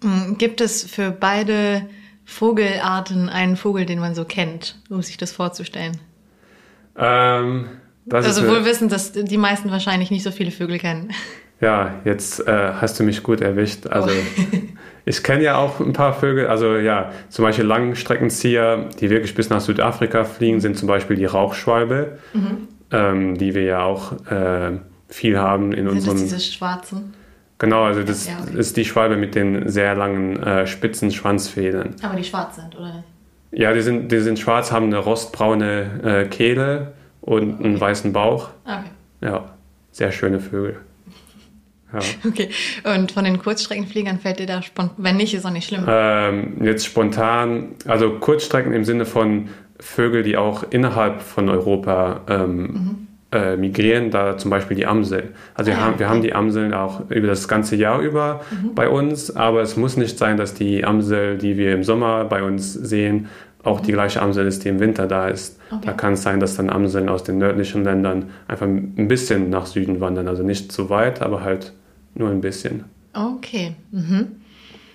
Mhm. 0.03 0.37
Gibt 0.37 0.61
es 0.61 0.83
für 0.83 1.13
beide 1.13 1.83
Vogelarten 2.25 3.29
einen 3.29 3.55
Vogel, 3.55 3.87
den 3.87 4.01
man 4.01 4.17
so 4.17 4.25
kennt, 4.25 4.81
um 4.91 5.01
sich 5.01 5.17
das 5.17 5.31
vorzustellen? 5.31 5.97
Ähm, 6.99 7.67
das 8.07 8.27
also 8.27 8.49
wohl 8.49 8.65
wissen, 8.65 8.89
dass 8.89 9.13
die 9.13 9.39
meisten 9.39 9.71
wahrscheinlich 9.71 10.11
nicht 10.11 10.23
so 10.23 10.31
viele 10.31 10.51
Vögel 10.51 10.79
kennen. 10.79 11.11
Ja, 11.61 11.95
jetzt 12.05 12.47
äh, 12.47 12.73
hast 12.75 12.99
du 13.01 13.05
mich 13.05 13.23
gut 13.23 13.41
erwischt. 13.41 13.87
Also 13.87 14.11
oh. 14.11 14.57
ich 15.05 15.23
kenne 15.23 15.43
ja 15.45 15.57
auch 15.57 15.81
ein 15.81 15.93
paar 15.93 16.13
Vögel. 16.13 16.49
Also 16.49 16.77
ja, 16.77 17.13
zum 17.29 17.45
Beispiel 17.45 17.65
Langstreckenzieher, 17.65 18.89
die 19.01 19.09
wirklich 19.11 19.35
bis 19.35 19.51
nach 19.51 19.61
Südafrika 19.61 20.25
fliegen, 20.25 20.61
sind 20.61 20.77
zum 20.77 20.89
Beispiel 20.89 21.17
die 21.17 21.25
Rauchschwalbe, 21.25 22.19
mhm. 22.35 22.69
ähm, 22.91 23.39
die 23.39 23.55
wir 23.55 23.63
ja 23.63 23.83
auch 23.83 24.13
äh, 24.27 24.79
viel 25.09 25.39
haben 25.39 25.73
in 25.73 25.87
sind 25.87 25.89
unserem. 25.89 26.19
Das 26.19 26.25
diese 26.25 26.41
schwarzen? 26.41 27.15
Genau, 27.59 27.85
also 27.85 28.03
das 28.03 28.27
ja, 28.27 28.35
okay. 28.43 28.59
ist 28.59 28.77
die 28.77 28.85
Schwalbe 28.85 29.17
mit 29.17 29.35
den 29.35 29.69
sehr 29.69 29.95
langen 29.95 30.43
äh, 30.43 30.67
spitzen 30.67 31.13
Schwanzfedern. 31.13 31.95
Aber 32.03 32.17
die 32.17 32.25
schwarz 32.25 32.57
sind, 32.57 32.77
oder? 32.77 33.05
Ja, 33.53 33.73
die 33.73 33.81
sind, 33.81 34.11
die 34.11 34.19
sind 34.19 34.41
schwarz, 34.41 34.73
haben 34.73 34.87
eine 34.87 34.99
rostbraune 34.99 36.01
äh, 36.03 36.25
Kehle 36.27 36.93
und 37.25 37.65
einen 37.65 37.81
weißen 37.81 38.13
Bauch. 38.13 38.51
Okay. 38.65 38.85
Ja, 39.23 39.45
sehr 39.91 40.13
schöne 40.13 40.41
Vögel. 40.41 40.77
Ja. 41.93 42.01
Okay, 42.29 42.49
und 42.83 43.13
von 43.13 43.25
den 43.25 43.39
Kurzstreckenfliegern 43.39 44.19
fällt 44.19 44.41
dir 44.41 44.47
da 44.47 44.63
spontan, 44.63 44.97
wenn 44.99 45.17
nicht, 45.17 45.33
ist 45.33 45.47
auch 45.47 45.51
nicht 45.51 45.69
schlimm. 45.69 45.85
Ähm, 45.87 46.65
jetzt 46.65 46.85
spontan, 46.85 47.77
also 47.87 48.19
Kurzstrecken 48.19 48.73
im 48.73 48.85
Sinne 48.85 49.07
von 49.07 49.49
Vögel, 49.79 50.23
die 50.23 50.37
auch 50.37 50.65
innerhalb 50.71 51.23
von 51.23 51.49
Europa 51.49 52.23
ähm, 52.29 52.57
mhm. 52.57 53.07
äh, 53.31 53.57
migrieren, 53.57 54.11
da 54.11 54.37
zum 54.37 54.51
Beispiel 54.51 54.77
die 54.77 54.87
Amseln. 54.87 55.31
Also 55.55 55.71
wir, 55.71 55.79
ah, 55.79 55.83
haben, 55.83 55.99
wir 56.01 56.09
haben 56.09 56.21
die 56.21 56.35
Amseln 56.35 56.75
auch 56.75 57.09
über 57.11 57.29
das 57.29 57.47
ganze 57.47 57.77
Jahr 57.77 58.01
über 58.01 58.41
mhm. 58.51 58.75
bei 58.75 58.89
uns, 58.89 59.35
aber 59.35 59.63
es 59.63 59.77
muss 59.77 59.97
nicht 59.97 60.19
sein, 60.19 60.37
dass 60.37 60.55
die 60.55 60.85
Amsel, 60.85 61.39
die 61.39 61.57
wir 61.57 61.73
im 61.73 61.85
Sommer 61.85 62.25
bei 62.25 62.43
uns 62.43 62.73
sehen, 62.73 63.29
auch 63.65 63.81
die 63.81 63.93
gleiche 63.93 64.23
Amsel 64.23 64.47
ist, 64.47 64.65
die 64.65 64.69
im 64.69 64.79
Winter 64.79 65.07
da 65.07 65.29
ist. 65.29 65.59
Okay. 65.71 65.87
Da 65.87 65.93
kann 65.93 66.13
es 66.15 66.23
sein, 66.23 66.39
dass 66.41 66.57
dann 66.57 66.71
Amseln 66.71 67.09
aus 67.09 67.25
den 67.25 67.39
nördlichen 67.39 67.83
Ländern 67.83 68.31
einfach 68.47 68.67
ein 68.67 69.09
bisschen 69.09 69.51
nach 69.51 69.67
Süden 69.67 70.01
wandern. 70.01 70.29
Also 70.29 70.43
nicht 70.43 70.71
so 70.71 70.91
weit, 70.91 71.23
aber 71.23 71.43
halt 71.43 71.73
nur 72.15 72.31
ein 72.31 72.41
bisschen. 72.41 72.85
Okay. 73.13 73.75
Mhm. 73.91 74.33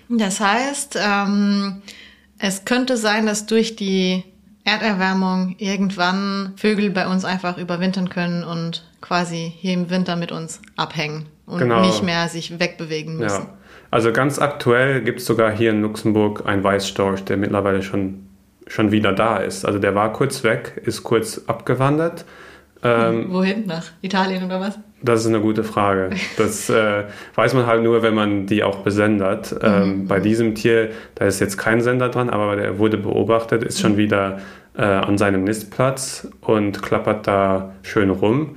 Das 0.08 0.40
heißt, 0.40 0.98
ähm, 1.00 1.82
es 2.38 2.64
könnte 2.64 2.96
sein, 2.96 3.26
dass 3.26 3.46
durch 3.46 3.76
die 3.76 4.24
Erderwärmung 4.64 5.56
irgendwann 5.58 6.52
Vögel 6.56 6.90
bei 6.90 7.06
uns 7.06 7.24
einfach 7.24 7.58
überwintern 7.58 8.08
können 8.08 8.44
und 8.44 8.84
quasi 9.00 9.52
hier 9.56 9.74
im 9.74 9.90
Winter 9.90 10.16
mit 10.16 10.32
uns 10.32 10.60
abhängen 10.76 11.26
und 11.46 11.58
genau. 11.58 11.80
nicht 11.80 12.02
mehr 12.02 12.28
sich 12.28 12.58
wegbewegen 12.58 13.16
müssen. 13.16 13.44
Ja. 13.44 13.54
Also 13.90 14.12
ganz 14.12 14.38
aktuell 14.38 15.02
gibt 15.02 15.20
es 15.20 15.26
sogar 15.26 15.50
hier 15.50 15.70
in 15.70 15.82
Luxemburg 15.82 16.46
einen 16.46 16.62
Weißstorch, 16.62 17.24
der 17.24 17.36
mittlerweile 17.36 17.82
schon, 17.82 18.26
schon 18.70 18.92
wieder 18.92 19.12
da 19.12 19.38
ist. 19.38 19.64
Also 19.64 19.78
der 19.78 19.94
war 19.94 20.12
kurz 20.12 20.44
weg, 20.44 20.80
ist 20.84 21.02
kurz 21.02 21.42
abgewandert. 21.46 22.24
Ähm, 22.82 23.26
Wohin? 23.30 23.66
Nach 23.66 23.84
Italien 24.00 24.44
oder 24.44 24.60
was? 24.60 24.78
Das 25.02 25.20
ist 25.20 25.26
eine 25.26 25.40
gute 25.40 25.64
Frage. 25.64 26.10
Das 26.36 26.70
äh, 26.70 27.04
weiß 27.34 27.54
man 27.54 27.66
halt 27.66 27.82
nur, 27.82 28.02
wenn 28.02 28.14
man 28.14 28.46
die 28.46 28.62
auch 28.62 28.78
besendet. 28.78 29.54
Ähm, 29.60 30.02
mhm. 30.02 30.06
Bei 30.06 30.20
diesem 30.20 30.54
Tier, 30.54 30.90
da 31.16 31.26
ist 31.26 31.40
jetzt 31.40 31.58
kein 31.58 31.80
Sender 31.80 32.08
dran, 32.08 32.30
aber 32.30 32.54
der 32.56 32.78
wurde 32.78 32.96
beobachtet, 32.96 33.64
ist 33.64 33.80
schon 33.80 33.94
mhm. 33.94 33.98
wieder 33.98 34.38
äh, 34.78 34.82
an 34.82 35.18
seinem 35.18 35.42
Nistplatz 35.42 36.28
und 36.40 36.80
klappert 36.80 37.26
da 37.26 37.74
schön 37.82 38.08
rum, 38.08 38.56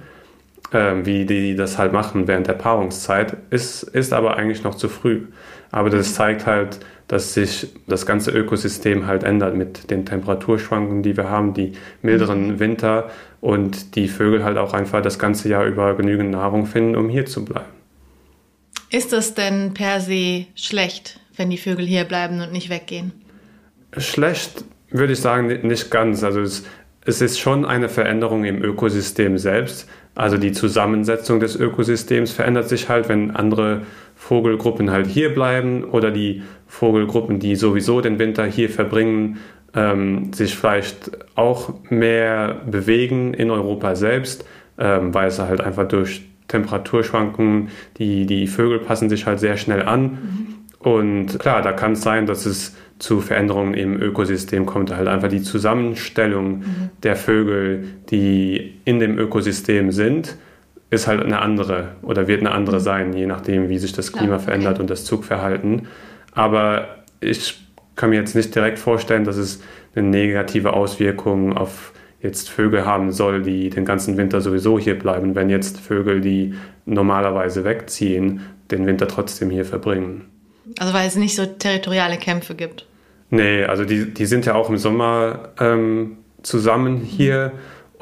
äh, 0.72 0.94
wie 1.04 1.26
die 1.26 1.56
das 1.56 1.80
halt 1.80 1.92
machen 1.92 2.28
während 2.28 2.46
der 2.46 2.54
Paarungszeit. 2.54 3.36
Ist, 3.50 3.82
ist 3.82 4.14
aber 4.14 4.38
eigentlich 4.38 4.64
noch 4.64 4.76
zu 4.76 4.90
früh. 4.90 5.24
Aber 5.72 5.90
das 5.90 6.12
mhm. 6.12 6.14
zeigt 6.14 6.46
halt, 6.46 6.80
dass 7.08 7.34
sich 7.34 7.68
das 7.88 8.06
ganze 8.06 8.32
Ökosystem 8.32 9.08
halt 9.08 9.24
ändert 9.24 9.56
mit 9.56 9.92
den 9.92 10.06
Temperaturschwankungen, 10.06 11.04
die 11.04 11.18
wir 11.18 11.30
haben, 11.30 11.54
die 11.54 11.74
milderen 12.02 12.54
mhm. 12.54 12.60
Winter 12.60 13.12
und 13.42 13.96
die 13.96 14.08
Vögel 14.08 14.44
halt 14.44 14.58
auch 14.58 14.74
einfach 14.74 15.02
das 15.02 15.20
ganze 15.20 15.50
Jahr 15.50 15.66
über 15.66 15.96
genügend 15.96 16.32
Nahrung 16.32 16.66
finden, 16.66 16.96
um 16.96 17.10
hier 17.10 17.26
zu 17.26 17.44
bleiben. 17.44 17.70
Ist 18.90 19.12
das 19.12 19.34
denn 19.34 19.74
per 19.74 20.00
se 20.00 20.46
schlecht, 20.56 21.20
wenn 21.36 21.50
die 21.50 21.58
Vögel 21.58 21.86
hier 21.86 22.06
bleiben 22.06 22.42
und 22.42 22.52
nicht 22.52 22.70
weggehen? 22.70 23.12
Schlecht 23.98 24.64
würde 24.92 25.14
ich 25.14 25.20
sagen, 25.20 25.48
nicht 25.68 25.92
ganz. 25.92 26.24
Also 26.24 26.42
es, 26.42 26.64
es 27.04 27.22
ist 27.22 27.40
schon 27.40 27.66
eine 27.66 27.90
Veränderung 27.90 28.46
im 28.46 28.64
Ökosystem 28.64 29.38
selbst. 29.38 29.90
Also 30.16 30.38
die 30.38 30.52
Zusammensetzung 30.52 31.40
des 31.40 31.56
Ökosystems 31.56 32.32
verändert 32.32 32.70
sich 32.70 32.88
halt, 32.88 33.10
wenn 33.10 33.32
andere 33.32 33.82
Vogelgruppen 34.24 34.90
halt 34.90 35.08
hier 35.08 35.34
bleiben 35.34 35.84
oder 35.84 36.10
die 36.10 36.44
Vogelgruppen, 36.66 37.40
die 37.40 37.58
sowieso 37.58 38.00
den 38.00 38.20
Winter 38.20 38.46
hier 38.46 38.70
verbringen, 38.70 39.40
ähm, 39.76 40.32
sich 40.32 40.56
vielleicht 40.56 41.12
auch 41.36 41.74
mehr 41.90 42.62
bewegen 42.66 43.34
in 43.34 43.52
Europa 43.52 43.96
selbst, 43.96 44.46
ähm, 44.78 45.14
weil 45.14 45.28
es 45.28 45.40
halt 45.40 45.60
einfach 45.60 45.90
durch 45.90 46.22
Temperaturschwankungen, 46.48 47.68
die, 47.98 48.26
die 48.26 48.48
Vögel 48.48 48.80
passen 48.80 49.10
sich 49.10 49.26
halt 49.26 49.42
sehr 49.42 49.58
schnell 49.58 49.82
an. 49.82 50.04
Mhm. 50.04 50.48
Und 50.80 51.40
klar, 51.40 51.62
da 51.62 51.74
kann 51.74 51.92
es 51.92 52.02
sein, 52.02 52.26
dass 52.26 52.46
es 52.46 52.78
zu 53.00 53.20
Veränderungen 53.20 53.74
im 53.74 54.02
Ökosystem 54.02 54.66
kommt. 54.66 54.96
Halt 54.96 55.10
einfach 55.10 55.28
die 55.28 55.42
Zusammenstellung 55.42 56.60
mhm. 56.60 56.90
der 57.04 57.18
Vögel, 57.18 57.84
die 58.10 58.76
in 58.86 59.00
dem 59.00 59.18
Ökosystem 59.18 59.92
sind, 59.92 60.38
ist 60.94 61.08
halt 61.08 61.24
eine 61.24 61.42
andere 61.42 61.90
oder 62.02 62.28
wird 62.28 62.42
eine 62.42 62.52
andere 62.52 62.78
mhm. 62.78 62.84
sein, 62.84 63.14
je 63.14 63.26
nachdem, 63.26 63.70
wie 63.70 63.78
sich 63.78 63.94
das 63.94 64.14
Klima 64.14 64.36
okay. 64.36 64.46
verändert 64.46 64.80
und 64.80 64.90
das 64.90 65.06
Zugverhalten. 65.06 65.88
Aber 66.34 66.88
ich 67.20 67.60
kann 67.96 68.10
mir 68.10 68.18
jetzt 68.18 68.36
nicht 68.36 68.54
direkt 68.54 68.80
vorstellen, 68.80 69.24
dass 69.24 69.38
es 69.38 69.62
eine 69.96 70.08
negative 70.08 70.74
Auswirkung 70.74 71.56
auf 71.56 71.94
jetzt 72.22 72.50
Vögel 72.50 72.86
haben 72.86 73.12
soll, 73.12 73.42
die 73.42 73.70
den 73.70 73.86
ganzen 73.86 74.18
Winter 74.18 74.40
sowieso 74.40 74.80
hier 74.80 74.98
bleiben, 74.98 75.36
wenn 75.36 75.50
jetzt 75.50 75.80
Vögel, 75.80 76.22
die 76.22 76.54
normalerweise 76.86 77.66
wegziehen, 77.66 78.42
den 78.72 78.86
Winter 78.86 79.08
trotzdem 79.08 79.50
hier 79.50 79.66
verbringen. 79.66 80.26
Also 80.80 80.94
weil 80.94 81.08
es 81.08 81.16
nicht 81.16 81.36
so 81.36 81.46
territoriale 81.46 82.18
Kämpfe 82.18 82.56
gibt. 82.56 82.88
Nee, 83.30 83.66
also 83.66 83.84
die, 83.84 84.14
die 84.14 84.26
sind 84.26 84.46
ja 84.46 84.56
auch 84.56 84.70
im 84.70 84.78
Sommer 84.78 85.50
ähm, 85.60 86.18
zusammen 86.44 86.98
hier 86.98 87.52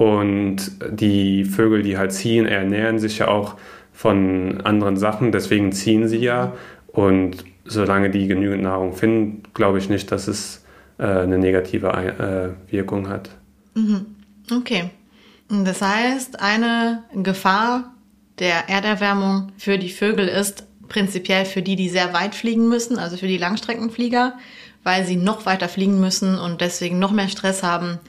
und 0.01 0.71
die 0.89 1.45
Vögel, 1.45 1.83
die 1.83 1.95
halt 1.95 2.11
ziehen, 2.11 2.47
ernähren 2.47 2.97
sich 2.97 3.19
ja 3.19 3.27
auch 3.27 3.57
von 3.93 4.59
anderen 4.61 4.97
Sachen, 4.97 5.31
deswegen 5.31 5.71
ziehen 5.73 6.07
sie 6.07 6.17
ja. 6.17 6.53
Und 6.87 7.45
solange 7.65 8.09
die 8.09 8.25
genügend 8.25 8.63
Nahrung 8.63 8.93
finden, 8.93 9.43
glaube 9.53 9.77
ich 9.77 9.89
nicht, 9.89 10.11
dass 10.11 10.27
es 10.27 10.65
äh, 10.97 11.03
eine 11.03 11.37
negative 11.37 11.89
äh, 12.67 12.71
Wirkung 12.73 13.09
hat. 13.09 13.29
Mhm. 13.75 14.07
Okay. 14.51 14.89
Das 15.49 15.83
heißt, 15.83 16.41
eine 16.41 17.03
Gefahr 17.13 17.93
der 18.39 18.69
Erderwärmung 18.69 19.51
für 19.59 19.77
die 19.77 19.89
Vögel 19.89 20.27
ist 20.27 20.65
prinzipiell 20.89 21.45
für 21.45 21.61
die, 21.61 21.75
die 21.75 21.89
sehr 21.89 22.11
weit 22.11 22.33
fliegen 22.33 22.67
müssen, 22.67 22.97
also 22.97 23.17
für 23.17 23.27
die 23.27 23.37
Langstreckenflieger, 23.37 24.33
weil 24.83 25.05
sie 25.05 25.15
noch 25.15 25.45
weiter 25.45 25.69
fliegen 25.69 25.99
müssen 25.99 26.39
und 26.39 26.59
deswegen 26.59 26.97
noch 26.97 27.11
mehr 27.11 27.29
Stress 27.29 27.61
haben 27.61 27.99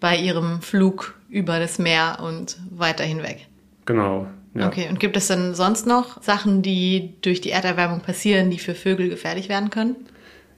bei 0.00 0.16
ihrem 0.16 0.60
Flug 0.62 1.14
über 1.28 1.58
das 1.58 1.78
Meer 1.78 2.18
und 2.22 2.58
weiter 2.70 3.04
hinweg. 3.04 3.46
Genau. 3.86 4.26
Ja. 4.54 4.66
Okay, 4.66 4.88
und 4.88 4.98
gibt 4.98 5.16
es 5.16 5.28
denn 5.28 5.54
sonst 5.54 5.86
noch 5.86 6.20
Sachen, 6.22 6.62
die 6.62 7.14
durch 7.22 7.40
die 7.40 7.50
Erderwärmung 7.50 8.00
passieren, 8.00 8.50
die 8.50 8.58
für 8.58 8.74
Vögel 8.74 9.08
gefährlich 9.08 9.48
werden 9.48 9.70
können? 9.70 9.96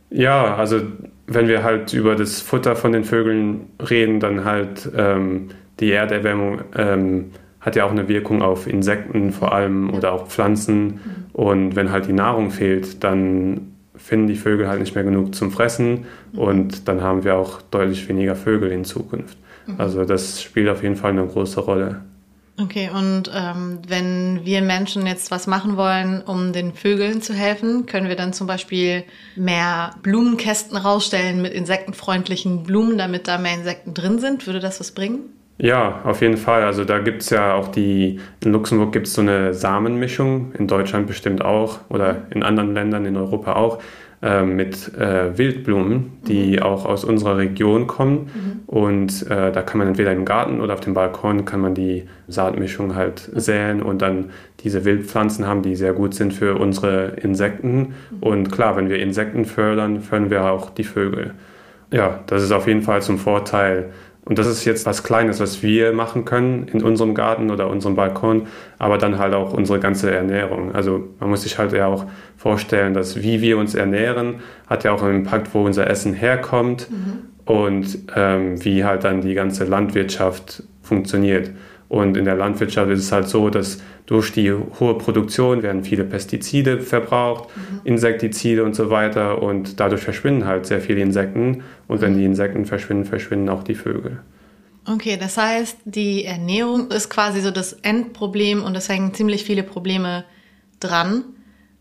Ja, 0.09 0.57
also 0.57 0.81
wenn 1.27 1.49
wir 1.49 1.63
halt 1.63 1.93
über 1.93 2.15
das 2.17 2.41
Futter 2.41 2.77
von 2.77 2.93
den 2.93 3.05
Vögeln 3.05 3.67
reden, 3.79 4.21
dann 4.21 4.45
halt 4.45 4.91
ähm, 4.97 5.49
die 5.81 5.93
Erderwärmung 5.93 6.63
ähm, 6.77 7.33
hat 7.61 7.77
ja 7.77 7.85
auch 7.85 7.91
eine 7.91 8.09
Wirkung 8.09 8.43
auf 8.43 8.67
Insekten 8.67 9.33
vor 9.33 9.53
allem 9.53 9.93
oder 9.93 10.13
auch 10.13 10.27
Pflanzen. 10.27 10.85
Mhm. 10.85 11.01
Und 11.33 11.77
wenn 11.77 11.91
halt 11.91 12.07
die 12.07 12.13
Nahrung 12.13 12.51
fehlt, 12.51 13.05
dann 13.05 13.72
finden 14.03 14.27
die 14.27 14.37
Vögel 14.37 14.69
halt 14.69 14.81
nicht 14.81 14.95
mehr 14.95 15.05
genug 15.05 15.35
zum 15.35 15.51
Fressen 15.51 16.07
mhm. 16.33 16.39
und 16.39 16.89
dann 16.89 17.03
haben 17.03 17.25
wir 17.25 17.37
auch 17.37 17.63
deutlich 17.63 18.09
weniger 18.09 18.35
Vögel 18.35 18.71
in 18.71 18.85
Zukunft. 18.85 19.39
Mhm. 19.67 19.75
Also 19.79 20.05
das 20.05 20.43
spielt 20.43 20.69
auf 20.69 20.83
jeden 20.83 20.97
Fall 20.97 21.11
eine 21.11 21.27
große 21.27 21.61
Rolle. 21.61 22.03
Okay, 22.61 22.91
und 22.95 23.31
ähm, 23.35 23.79
wenn 23.89 24.41
wir 24.45 24.61
Menschen 24.61 25.07
jetzt 25.07 25.31
was 25.31 25.47
machen 25.47 25.79
wollen, 25.79 26.21
um 26.21 26.53
den 26.53 26.75
Vögeln 26.75 27.23
zu 27.23 27.33
helfen, 27.33 27.87
können 27.87 28.09
wir 28.09 28.17
dann 28.17 28.35
zum 28.35 28.47
Beispiel 28.47 29.05
mehr 29.37 29.95
Blumenkästen 30.03 30.77
rausstellen 30.77 31.41
mit 31.41 31.55
insektenfreundlichen 31.55 32.63
Blumen, 32.63 32.99
damit 32.99 33.27
da 33.27 33.39
mehr 33.39 33.55
Insekten 33.55 33.95
drin 33.95 34.19
sind? 34.19 34.47
Würde 34.47 34.61
das 34.61 34.81
was 34.81 34.93
bringen? 34.93 35.21
Ja, 35.63 36.01
auf 36.03 36.23
jeden 36.23 36.39
Fall. 36.39 36.65
Also 36.65 36.85
da 36.85 36.99
gibt 36.99 37.23
es 37.23 37.31
ja 37.31 37.55
auch 37.55 37.69
die, 37.69 38.19
in 38.43 38.51
Luxemburg 38.51 38.91
gibt 38.91 39.07
es 39.07 39.15
so 39.15 39.21
eine 39.21 39.55
Samenmischung, 39.55 40.53
in 40.59 40.67
Deutschland 40.67 41.07
bestimmt 41.07 41.45
auch 41.45 41.79
oder 41.89 42.23
in 42.31 42.43
anderen 42.43 42.75
Ländern 42.75 43.07
in 43.07 43.17
Europa 43.17 43.53
auch. 43.55 43.79
Äh, 44.23 44.43
mit 44.43 44.93
äh, 44.99 45.37
Wildblumen, 45.39 46.19
die 46.27 46.57
mhm. 46.57 46.63
auch 46.63 46.85
aus 46.85 47.05
unserer 47.05 47.39
Region 47.39 47.87
kommen. 47.87 48.31
Mhm. 48.35 48.61
Und 48.67 49.31
äh, 49.31 49.53
da 49.53 49.63
kann 49.63 49.79
man 49.79 49.89
entweder 49.89 50.13
im 50.13 50.25
Garten 50.25 50.61
oder 50.61 50.75
auf 50.75 50.81
dem 50.81 50.95
Balkon 50.95 51.45
kann 51.45 51.61
man 51.61 51.75
die 51.75 52.09
Saatmischung 52.27 52.97
halt 52.97 53.31
mhm. 53.33 53.41
säen 53.41 53.83
und 53.83 54.03
dann 54.03 54.31
diese 54.61 54.85
Wildpflanzen 54.85 55.47
haben, 55.47 55.63
die 55.63 55.77
sehr 55.77 55.93
gut 55.93 56.15
sind 56.15 56.35
für 56.35 56.57
unsere 56.57 57.15
Insekten. 57.23 57.79
Mhm. 57.79 58.19
Und 58.21 58.53
klar, 58.53 58.77
wenn 58.77 58.89
wir 58.89 58.99
Insekten 58.99 59.45
fördern, 59.45 60.01
fördern 60.01 60.31
wir 60.31 60.45
auch 60.45 60.71
die 60.71 60.85
Vögel. 60.85 61.35
Ja, 61.93 62.21
das 62.27 62.43
ist 62.43 62.53
auf 62.53 62.67
jeden 62.67 62.83
Fall 62.83 63.03
zum 63.03 63.19
Vorteil 63.19 63.91
und 64.25 64.39
das 64.39 64.47
ist 64.47 64.65
jetzt 64.65 64.87
was 64.87 65.03
Kleines, 65.03 65.41
was 65.41 65.63
wir 65.63 65.93
machen 65.93 66.25
können 66.25 66.69
in 66.69 66.83
unserem 66.83 67.15
Garten 67.15 67.51
oder 67.51 67.69
unserem 67.69 67.97
Balkon, 67.97 68.47
aber 68.79 68.97
dann 68.97 69.19
halt 69.19 69.35
auch 69.35 69.53
unsere 69.53 69.81
ganze 69.81 70.13
Ernährung. 70.13 70.73
Also 70.75 71.09
man 71.19 71.31
muss 71.31 71.43
sich 71.43 71.59
halt 71.59 71.73
ja 71.73 71.87
auch 71.87 72.07
vorstellen, 72.37 72.95
dass 72.95 73.21
wie 73.21 73.41
wir 73.41 73.59
uns 73.59 73.75
ernähren, 73.75 74.37
hat 74.69 74.85
ja 74.85 74.93
auch 74.93 75.03
einen 75.03 75.17
Impact, 75.17 75.53
wo 75.55 75.65
unser 75.65 75.89
Essen 75.89 76.15
herkommt 76.15 76.89
mhm. 76.89 77.53
und 77.53 77.99
ähm, 78.15 78.65
wie 78.65 78.85
halt 78.85 79.03
dann 79.03 79.23
die 79.23 79.35
ganze 79.35 79.65
Landwirtschaft 79.65 80.63
funktioniert. 80.83 81.51
Und 81.93 82.17
in 82.17 82.25
der 82.25 82.37
Landwirtschaft 82.37 82.91
ist 82.91 83.01
es 83.01 83.13
halt 83.13 83.29
so, 83.29 83.51
dass 83.51 83.77
durch 84.07 84.33
die 84.33 84.51
hohe 84.51 84.97
Produktion 84.97 85.63
werden 85.63 85.85
viele 85.85 86.05
Pestizide 86.05 86.81
verbraucht, 86.81 87.51
mhm. 87.55 87.81
Insektizide 87.85 88.65
und 88.65 88.75
so 88.75 88.89
weiter 88.89 89.43
und 89.43 89.79
dadurch 89.79 90.01
verschwinden 90.01 90.47
halt 90.47 90.65
sehr 90.65 90.81
viele 90.81 91.03
Insekten 91.03 91.65
und 91.89 92.01
wenn 92.01 92.17
die 92.17 92.25
Insekten 92.25 92.65
verschwinden, 92.65 93.05
verschwinden 93.05 93.51
auch 93.51 93.63
die 93.63 93.75
Vögel. 93.75 94.21
Okay, 94.89 95.19
das 95.21 95.37
heißt, 95.37 95.81
die 95.85 96.25
Ernährung 96.25 96.91
ist 96.91 97.11
quasi 97.11 97.43
so 97.43 97.51
das 97.51 97.75
Endproblem 97.75 98.65
und 98.65 98.75
es 98.75 98.89
hängen 98.89 99.13
ziemlich 99.13 99.45
viele 99.45 99.63
Probleme 99.63 100.25
dran. 100.81 101.25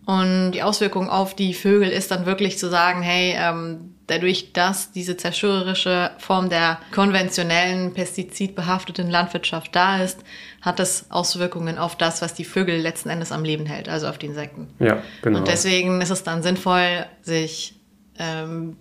Und 0.05 0.51
die 0.51 0.61
Auswirkung 0.61 1.09
auf 1.09 1.37
die 1.37 1.53
Vögel 1.53 1.89
ist 1.89 2.11
dann 2.11 2.25
wirklich 2.25 2.57
zu 2.57 2.69
sagen, 2.69 3.01
hey, 3.01 3.33
ähm, 3.37 3.95
dadurch, 4.11 4.51
dass 4.53 4.91
diese 4.91 5.17
zerstörerische 5.17 6.11
Form 6.17 6.49
der 6.49 6.79
konventionellen 6.93 7.93
pestizidbehafteten 7.93 9.09
Landwirtschaft 9.09 9.75
da 9.75 10.03
ist, 10.03 10.19
hat 10.61 10.79
das 10.79 11.09
Auswirkungen 11.09 11.77
auf 11.77 11.95
das, 11.95 12.21
was 12.21 12.33
die 12.33 12.43
Vögel 12.43 12.77
letzten 12.77 13.09
Endes 13.09 13.31
am 13.31 13.43
Leben 13.43 13.65
hält, 13.65 13.89
also 13.89 14.07
auf 14.07 14.17
die 14.17 14.27
Insekten. 14.27 14.67
Ja, 14.79 15.01
genau. 15.21 15.39
Und 15.39 15.47
deswegen 15.47 16.01
ist 16.01 16.09
es 16.09 16.23
dann 16.23 16.43
sinnvoll, 16.43 17.05
sich 17.21 17.79
ähm, 18.19 18.75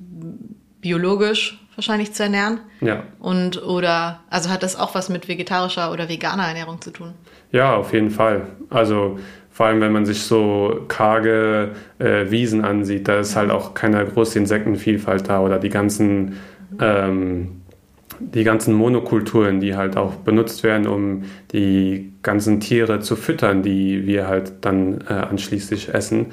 biologisch 0.81 1.59
wahrscheinlich 1.77 2.12
zu 2.12 2.25
ernähren. 2.25 2.61
Ja. 2.81 3.05
Und 3.21 3.62
oder, 3.62 4.21
also 4.29 4.51
hat 4.51 4.62
das 4.62 4.77
auch 4.77 4.95
was 4.95 5.09
mit 5.09 5.29
vegetarischer 5.29 5.93
oder 5.93 6.09
veganer 6.09 6.47
Ernährung 6.47 6.81
zu 6.81 6.90
tun? 6.90 7.14
Ja, 7.53 7.77
auf 7.77 7.93
jeden 7.93 8.11
Fall. 8.11 8.49
Also 8.69 9.19
vor 9.61 9.66
allem, 9.66 9.83
wenn 9.83 9.92
man 9.92 10.07
sich 10.07 10.23
so 10.23 10.87
karge 10.88 11.73
äh, 11.99 12.31
Wiesen 12.31 12.64
ansieht, 12.64 13.07
da 13.09 13.20
ist 13.20 13.37
halt 13.37 13.51
auch 13.51 13.75
keine 13.75 14.03
große 14.07 14.38
Insektenvielfalt 14.38 15.29
da 15.29 15.42
oder 15.42 15.59
die 15.59 15.68
ganzen 15.68 16.37
ähm, 16.81 17.61
die 18.20 18.42
ganzen 18.42 18.73
Monokulturen, 18.73 19.61
die 19.61 19.77
halt 19.77 19.99
auch 19.99 20.14
benutzt 20.14 20.64
werden, 20.64 20.87
um 20.87 21.25
die 21.53 22.11
ganzen 22.23 22.61
Tiere 22.61 23.01
zu 23.01 23.16
füttern, 23.16 23.62
die 23.62 24.07
wir 24.07 24.29
halt 24.29 24.51
dann 24.62 25.03
äh, 25.07 25.12
anschließend 25.12 25.92
essen. 25.92 26.29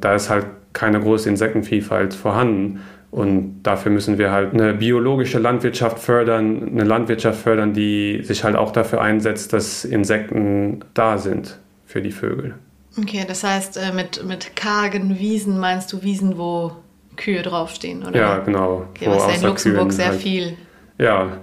Da 0.00 0.14
ist 0.14 0.30
halt 0.30 0.46
keine 0.72 1.00
große 1.00 1.28
Insektenvielfalt 1.28 2.14
vorhanden. 2.14 2.80
Und 3.10 3.62
dafür 3.62 3.92
müssen 3.92 4.16
wir 4.16 4.30
halt 4.30 4.54
eine 4.54 4.72
biologische 4.72 5.38
Landwirtschaft 5.38 5.98
fördern, 5.98 6.66
eine 6.72 6.84
Landwirtschaft 6.84 7.42
fördern, 7.42 7.74
die 7.74 8.22
sich 8.22 8.42
halt 8.42 8.56
auch 8.56 8.72
dafür 8.72 9.02
einsetzt, 9.02 9.52
dass 9.52 9.84
Insekten 9.84 10.80
da 10.94 11.18
sind 11.18 11.58
für 11.84 12.00
die 12.00 12.12
Vögel. 12.12 12.54
Okay, 12.98 13.24
das 13.26 13.44
heißt, 13.44 13.76
äh, 13.76 13.92
mit, 13.92 14.24
mit 14.24 14.56
kargen 14.56 15.18
Wiesen 15.18 15.58
meinst 15.58 15.92
du 15.92 16.02
Wiesen, 16.02 16.38
wo 16.38 16.72
Kühe 17.16 17.42
draufstehen, 17.42 18.04
oder? 18.04 18.18
Ja, 18.18 18.38
genau. 18.38 18.86
Okay, 18.90 19.06
was 19.08 19.26
ja 19.26 19.34
in 19.34 19.42
Luxemburg 19.42 19.88
Kühen 19.88 19.90
sehr 19.90 20.08
halt, 20.08 20.20
viel 20.20 20.56
ja. 21.00 21.38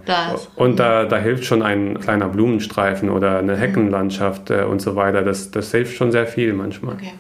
Und 0.55 0.77
da, 0.79 1.05
da 1.05 1.17
hilft 1.17 1.45
schon 1.45 1.63
ein 1.63 1.99
kleiner 1.99 2.29
Blumenstreifen 2.29 3.09
oder 3.09 3.39
eine 3.39 3.55
mhm. 3.55 3.59
Heckenlandschaft 3.59 4.51
äh, 4.51 4.61
und 4.61 4.81
so 4.81 4.95
weiter. 4.95 5.23
Das, 5.23 5.49
das 5.49 5.71
hilft 5.71 5.97
schon 5.97 6.11
sehr 6.11 6.27
viel 6.27 6.53
manchmal. 6.53 6.93
Okay. 6.93 7.13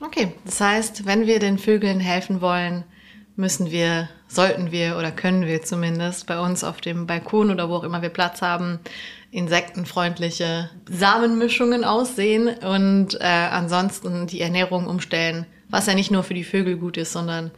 Okay, 0.00 0.32
das 0.44 0.60
heißt, 0.60 1.06
wenn 1.06 1.26
wir 1.26 1.38
den 1.38 1.58
Vögeln 1.58 2.00
helfen 2.00 2.40
wollen, 2.40 2.84
müssen 3.34 3.70
wir, 3.70 4.10
sollten 4.28 4.72
wir 4.72 4.96
oder 4.98 5.10
können 5.10 5.46
wir 5.46 5.62
zumindest 5.62 6.26
bei 6.26 6.38
uns 6.38 6.64
auf 6.64 6.80
dem 6.80 7.06
Balkon 7.06 7.50
oder 7.50 7.68
wo 7.68 7.76
auch 7.76 7.84
immer 7.84 8.02
wir 8.02 8.10
Platz 8.10 8.42
haben, 8.42 8.78
insektenfreundliche 9.30 10.70
Samenmischungen 10.90 11.84
aussehen 11.84 12.48
und 12.48 13.14
äh, 13.20 13.24
ansonsten 13.24 14.26
die 14.26 14.40
Ernährung 14.40 14.86
umstellen, 14.86 15.46
was 15.68 15.86
ja 15.86 15.94
nicht 15.94 16.10
nur 16.10 16.22
für 16.22 16.34
die 16.34 16.44
Vögel 16.44 16.76
gut 16.76 16.96
ist, 16.96 17.12
sondern 17.12 17.50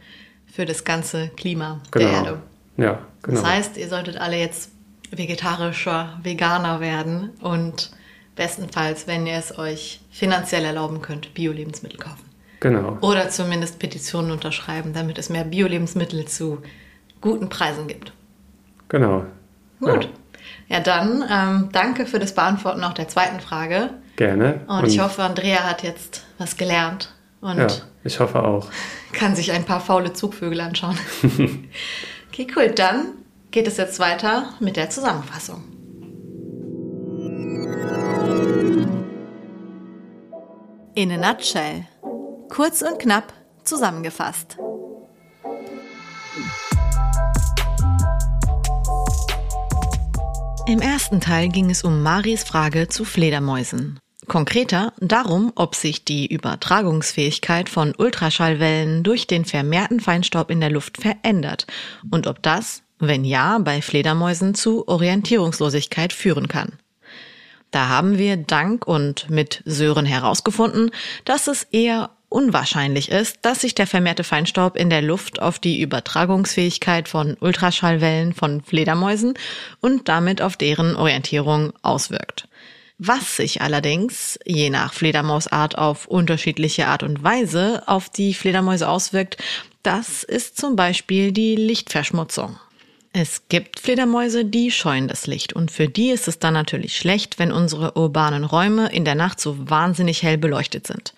für 0.51 0.65
das 0.65 0.83
ganze 0.83 1.29
Klima 1.29 1.79
genau. 1.91 2.05
der 2.05 2.15
Erde. 2.15 2.41
Ja, 2.77 2.99
genau. 3.21 3.41
Das 3.41 3.49
heißt, 3.49 3.77
ihr 3.77 3.87
solltet 3.87 4.17
alle 4.17 4.37
jetzt 4.37 4.71
vegetarischer 5.11 6.19
Veganer 6.23 6.79
werden 6.79 7.31
und 7.41 7.91
bestenfalls, 8.35 9.07
wenn 9.07 9.27
ihr 9.27 9.35
es 9.35 9.57
euch 9.57 10.01
finanziell 10.09 10.65
erlauben 10.65 11.01
könnt, 11.01 11.33
Bio-Lebensmittel 11.33 11.99
kaufen. 11.99 12.25
Genau. 12.59 12.97
Oder 13.01 13.29
zumindest 13.29 13.79
Petitionen 13.79 14.31
unterschreiben, 14.31 14.93
damit 14.93 15.17
es 15.17 15.29
mehr 15.29 15.43
Bio-Lebensmittel 15.43 16.25
zu 16.25 16.61
guten 17.19 17.49
Preisen 17.49 17.87
gibt. 17.87 18.13
Genau. 18.87 19.25
Gut. 19.79 20.03
Ja, 20.03 20.09
ja 20.71 20.79
dann 20.79 21.23
ähm, 21.29 21.69
danke 21.71 22.05
für 22.05 22.17
das 22.17 22.33
Beantworten 22.33 22.83
auch 22.83 22.93
der 22.93 23.07
zweiten 23.07 23.41
Frage. 23.41 23.89
Gerne. 24.15 24.61
Und, 24.67 24.79
und 24.79 24.87
ich 24.87 24.99
hoffe, 24.99 25.21
Andrea 25.21 25.63
hat 25.63 25.83
jetzt 25.83 26.23
was 26.37 26.55
gelernt. 26.57 27.13
Und 27.41 27.57
ja, 27.57 27.67
ich 28.03 28.19
hoffe 28.19 28.43
auch. 28.43 28.67
Kann 29.11 29.35
sich 29.35 29.51
ein 29.51 29.65
paar 29.65 29.81
faule 29.81 30.13
Zugvögel 30.13 30.61
anschauen. 30.61 30.97
okay, 32.31 32.47
cool. 32.55 32.69
Dann 32.69 33.15
geht 33.51 33.67
es 33.67 33.77
jetzt 33.77 33.99
weiter 33.99 34.53
mit 34.59 34.77
der 34.77 34.89
Zusammenfassung. 34.89 35.63
In 40.95 41.11
a 41.11 41.17
nutshell. 41.17 41.87
Kurz 42.49 42.81
und 42.81 42.99
knapp 42.99 43.33
zusammengefasst. 43.63 44.57
Im 50.71 50.79
ersten 50.79 51.19
Teil 51.19 51.49
ging 51.49 51.69
es 51.69 51.83
um 51.83 52.01
Maris 52.01 52.45
Frage 52.45 52.87
zu 52.87 53.03
Fledermäusen. 53.03 53.99
Konkreter 54.27 54.93
darum, 55.01 55.51
ob 55.55 55.75
sich 55.75 56.05
die 56.05 56.27
Übertragungsfähigkeit 56.27 57.67
von 57.67 57.93
Ultraschallwellen 57.97 59.03
durch 59.03 59.27
den 59.27 59.43
vermehrten 59.43 59.99
Feinstaub 59.99 60.49
in 60.49 60.61
der 60.61 60.69
Luft 60.69 61.01
verändert 61.01 61.67
und 62.09 62.25
ob 62.25 62.41
das, 62.41 62.83
wenn 62.99 63.25
ja, 63.25 63.57
bei 63.57 63.81
Fledermäusen 63.81 64.55
zu 64.55 64.87
Orientierungslosigkeit 64.87 66.13
führen 66.13 66.47
kann. 66.47 66.79
Da 67.71 67.89
haben 67.89 68.17
wir 68.17 68.37
dank 68.37 68.87
und 68.87 69.29
mit 69.29 69.63
Sören 69.65 70.05
herausgefunden, 70.05 70.91
dass 71.25 71.47
es 71.47 71.63
eher 71.63 72.11
unwahrscheinlich 72.31 73.11
ist, 73.11 73.39
dass 73.41 73.61
sich 73.61 73.75
der 73.75 73.87
vermehrte 73.87 74.23
Feinstaub 74.23 74.77
in 74.77 74.89
der 74.89 75.01
Luft 75.01 75.41
auf 75.41 75.59
die 75.59 75.81
Übertragungsfähigkeit 75.81 77.09
von 77.09 77.35
Ultraschallwellen 77.39 78.33
von 78.33 78.61
Fledermäusen 78.61 79.33
und 79.81 80.07
damit 80.07 80.41
auf 80.41 80.55
deren 80.55 80.95
Orientierung 80.95 81.73
auswirkt. 81.81 82.47
Was 82.97 83.37
sich 83.37 83.61
allerdings, 83.61 84.39
je 84.45 84.69
nach 84.69 84.93
Fledermausart 84.93 85.77
auf 85.77 86.07
unterschiedliche 86.07 86.87
Art 86.87 87.03
und 87.03 87.23
Weise 87.23 87.83
auf 87.87 88.09
die 88.09 88.33
Fledermäuse 88.33 88.87
auswirkt, 88.87 89.37
das 89.83 90.23
ist 90.23 90.57
zum 90.57 90.75
Beispiel 90.75 91.31
die 91.31 91.55
Lichtverschmutzung. 91.55 92.57
Es 93.11 93.49
gibt 93.49 93.79
Fledermäuse, 93.79 94.45
die 94.45 94.71
scheuen 94.71 95.09
das 95.09 95.27
Licht 95.27 95.51
und 95.51 95.69
für 95.69 95.89
die 95.89 96.11
ist 96.11 96.29
es 96.29 96.39
dann 96.39 96.53
natürlich 96.53 96.95
schlecht, 96.95 97.39
wenn 97.39 97.51
unsere 97.51 97.97
urbanen 97.97 98.45
Räume 98.45 98.89
in 98.89 99.03
der 99.03 99.15
Nacht 99.15 99.41
so 99.41 99.69
wahnsinnig 99.69 100.23
hell 100.23 100.37
beleuchtet 100.37 100.87
sind. 100.87 101.13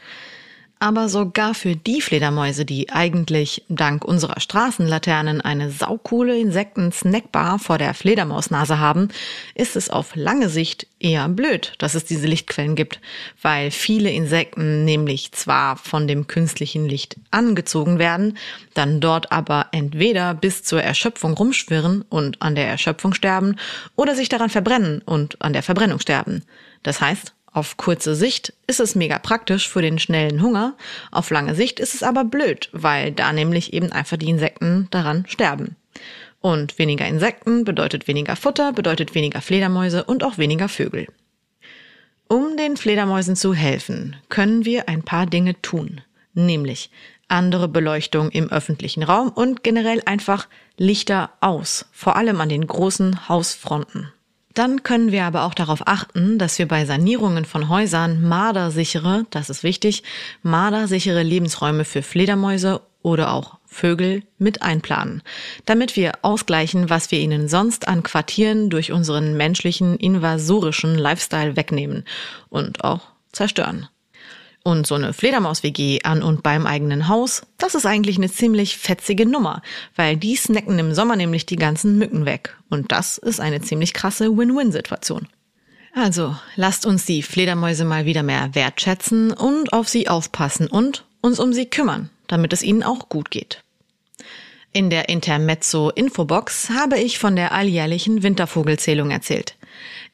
Aber 0.84 1.08
sogar 1.08 1.54
für 1.54 1.78
die 1.78 2.02
Fledermäuse, 2.02 2.66
die 2.66 2.90
eigentlich 2.90 3.64
dank 3.70 4.04
unserer 4.04 4.42
Straßenlaternen 4.42 5.40
eine 5.40 5.72
saukoole 5.72 6.38
Insekten-Snackbar 6.38 7.58
vor 7.60 7.78
der 7.78 7.94
Fledermausnase 7.94 8.80
haben, 8.80 9.08
ist 9.56 9.78
es 9.78 9.90
auf 9.90 10.14
lange 10.18 10.50
Sicht 10.50 10.88
eher 11.00 11.30
blöd, 11.30 11.72
dass 11.78 11.96
es 11.96 12.04
diese 12.04 12.28
Lichtquellen 12.28 12.76
gibt, 12.76 13.00
weil 13.42 13.72
viele 13.72 14.12
Insekten 14.12 14.84
nämlich 14.84 15.32
zwar 15.32 15.78
von 15.78 16.06
dem 16.06 16.28
künstlichen 16.28 16.86
Licht 16.86 17.16
angezogen 17.32 17.98
werden, 17.98 18.38
dann 18.74 19.00
dort 19.00 19.32
aber 19.32 19.68
entweder 19.72 20.34
bis 20.34 20.64
zur 20.64 20.84
Erschöpfung 20.84 21.34
rumschwirren 21.34 22.02
und 22.10 22.42
an 22.42 22.56
der 22.56 22.68
Erschöpfung 22.68 23.14
sterben 23.14 23.56
oder 23.96 24.16
sich 24.16 24.28
daran 24.28 24.50
verbrennen 24.50 25.02
und 25.06 25.42
an 25.42 25.54
der 25.54 25.64
Verbrennung 25.64 26.02
sterben. 26.02 26.44
Das 26.84 27.00
heißt, 27.00 27.34
auf 27.54 27.78
kurze 27.78 28.16
Sicht 28.16 28.54
ist 28.68 28.80
es 28.80 28.96
mega 28.96 29.20
praktisch 29.20 29.70
für 29.70 29.82
den 29.82 30.00
schnellen 30.00 30.42
Hunger, 30.42 30.76
auf 31.12 31.30
lange 31.30 31.56
Sicht 31.56 31.80
ist 31.80 31.94
es 31.94 32.04
aber 32.04 32.24
blöd, 32.24 32.70
weil 32.72 33.12
da 33.12 33.32
nämlich 33.32 33.74
eben 33.74 33.92
einfach 33.92 34.18
die 34.18 34.30
Insekten 34.30 34.88
daran 34.92 35.26
sterben. 35.28 35.76
Und 36.42 36.78
weniger 36.80 37.08
Insekten 37.08 37.64
bedeutet 37.64 38.08
weniger 38.08 38.36
Futter, 38.36 38.74
bedeutet 38.74 39.16
weniger 39.16 39.42
Fledermäuse 39.42 40.04
und 40.04 40.24
auch 40.24 40.38
weniger 40.38 40.68
Vögel. 40.68 41.08
Um 42.28 42.58
den 42.58 42.76
Fledermäusen 42.76 43.36
zu 43.36 43.54
helfen, 43.54 44.16
können 44.30 44.66
wir 44.66 44.90
ein 44.90 45.04
paar 45.04 45.26
Dinge 45.26 45.62
tun, 45.62 46.02
nämlich 46.34 46.90
andere 47.28 47.68
Beleuchtung 47.68 48.30
im 48.32 48.52
öffentlichen 48.52 49.04
Raum 49.04 49.30
und 49.30 49.64
generell 49.64 50.02
einfach 50.06 50.48
Lichter 50.78 51.32
aus, 51.42 51.86
vor 51.92 52.16
allem 52.16 52.42
an 52.42 52.50
den 52.50 52.66
großen 52.66 53.30
Hausfronten. 53.30 54.12
Dann 54.54 54.84
können 54.84 55.12
wir 55.12 55.26
aber 55.26 55.44
auch 55.44 55.56
darauf 55.56 55.88
achten, 55.88 56.38
dass 56.38 56.60
wir 56.60 56.68
bei 56.68 56.86
Sanierungen 56.86 57.46
von 57.46 57.70
Häusern 57.70 58.22
mardersichere, 58.22 59.26
das 59.32 59.50
ist 59.50 59.64
wichtig, 59.64 60.04
mardersichere 60.44 61.24
Lebensräume 61.24 61.86
für 61.86 62.04
Fledermäuse 62.04 62.82
oder 63.02 63.34
auch 63.34 63.58
Vögel 63.66 64.24
mit 64.38 64.62
einplanen, 64.62 65.24
damit 65.66 65.96
wir 65.96 66.14
ausgleichen, 66.22 66.90
was 66.90 67.10
wir 67.12 67.20
ihnen 67.20 67.48
sonst 67.48 67.88
an 67.88 68.04
Quartieren 68.04 68.70
durch 68.70 68.92
unseren 68.92 69.36
menschlichen 69.36 69.98
invasorischen 69.98 70.98
Lifestyle 70.98 71.56
wegnehmen 71.56 72.06
und 72.50 72.84
auch 72.84 73.02
zerstören. 73.32 73.90
Und 74.66 74.88
so 74.88 74.96
eine 74.96 75.12
Fledermaus-WG 75.12 76.04
an 76.04 76.24
und 76.24 76.42
beim 76.42 76.66
eigenen 76.66 77.10
Haus, 77.10 77.46
das 77.58 77.76
ist 77.76 77.86
eigentlich 77.86 78.16
eine 78.16 78.32
ziemlich 78.32 78.78
fetzige 78.78 79.26
Nummer, 79.26 79.62
weil 79.98 80.16
die 80.16 80.38
snacken 80.38 80.80
im 80.80 80.94
Sommer 80.94 81.18
nämlich 81.18 81.46
die 81.46 81.58
ganzen 81.58 81.98
Mücken 81.98 82.26
weg. 82.26 82.56
Und 82.70 82.94
das 82.94 83.18
ist 83.18 83.42
eine 83.42 83.60
ziemlich 83.60 83.94
krasse 83.94 84.38
Win-Win-Situation. 84.38 85.28
Also, 85.94 86.36
lasst 86.56 86.86
uns 86.86 87.06
die 87.06 87.22
Fledermäuse 87.22 87.84
mal 87.84 88.06
wieder 88.06 88.24
mehr 88.24 88.56
wertschätzen 88.56 89.32
und 89.32 89.74
auf 89.74 89.90
sie 89.90 90.08
aufpassen 90.08 90.68
und 90.68 91.04
uns 91.22 91.40
um 91.40 91.52
sie 91.52 91.66
kümmern, 91.66 92.10
damit 92.28 92.54
es 92.54 92.64
ihnen 92.64 92.84
auch 92.84 93.10
gut 93.10 93.32
geht. 93.32 93.64
In 94.72 94.90
der 94.90 95.10
Intermezzo 95.10 95.92
Infobox 95.92 96.72
habe 96.72 96.98
ich 96.98 97.20
von 97.20 97.36
der 97.36 97.52
alljährlichen 97.52 98.24
Wintervogelzählung 98.24 99.12
erzählt. 99.12 99.56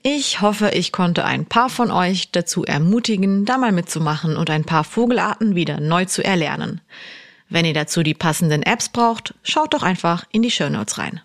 Ich 0.02 0.40
hoffe, 0.40 0.70
ich 0.70 0.94
konnte 0.94 1.26
ein 1.26 1.46
paar 1.46 1.70
von 1.70 1.92
euch 1.92 2.32
dazu 2.32 2.64
ermutigen, 2.64 3.44
da 3.44 3.58
mal 3.58 3.74
mitzumachen 3.74 4.38
und 4.38 4.50
ein 4.50 4.64
paar 4.64 4.86
Vogelarten 4.86 5.56
wieder 5.56 5.82
neu 5.82 6.06
zu 6.06 6.24
erlernen. 6.24 6.80
Wenn 7.50 7.66
ihr 7.66 7.74
dazu 7.74 8.02
die 8.02 8.14
passenden 8.14 8.64
Apps 8.64 8.90
braucht, 8.90 9.34
schaut 9.44 9.74
doch 9.74 9.84
einfach 9.84 10.24
in 10.32 10.42
die 10.42 10.52
Show 10.52 10.70
Notes 10.70 10.98
rein. 11.00 11.20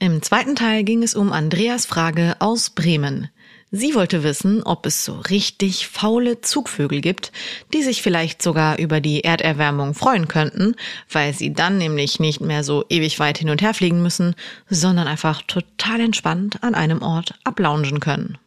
Im 0.00 0.20
zweiten 0.22 0.54
Teil 0.54 0.84
ging 0.84 1.02
es 1.02 1.14
um 1.14 1.32
Andreas 1.32 1.86
Frage 1.86 2.36
aus 2.40 2.70
Bremen. 2.70 3.30
Sie 3.70 3.94
wollte 3.94 4.22
wissen, 4.22 4.62
ob 4.62 4.86
es 4.86 5.04
so 5.04 5.20
richtig 5.28 5.88
faule 5.88 6.40
Zugvögel 6.40 7.02
gibt, 7.02 7.32
die 7.74 7.82
sich 7.82 8.00
vielleicht 8.00 8.40
sogar 8.40 8.78
über 8.78 9.02
die 9.02 9.24
Erderwärmung 9.24 9.92
freuen 9.92 10.26
könnten, 10.26 10.74
weil 11.12 11.34
sie 11.34 11.52
dann 11.52 11.76
nämlich 11.76 12.18
nicht 12.18 12.40
mehr 12.40 12.64
so 12.64 12.86
ewig 12.88 13.18
weit 13.18 13.36
hin 13.36 13.50
und 13.50 13.60
her 13.60 13.74
fliegen 13.74 14.02
müssen, 14.02 14.34
sondern 14.70 15.06
einfach 15.06 15.42
total 15.42 16.00
entspannt 16.00 16.62
an 16.62 16.74
einem 16.74 17.02
Ort 17.02 17.34
ablaungen 17.44 18.00
können. 18.00 18.38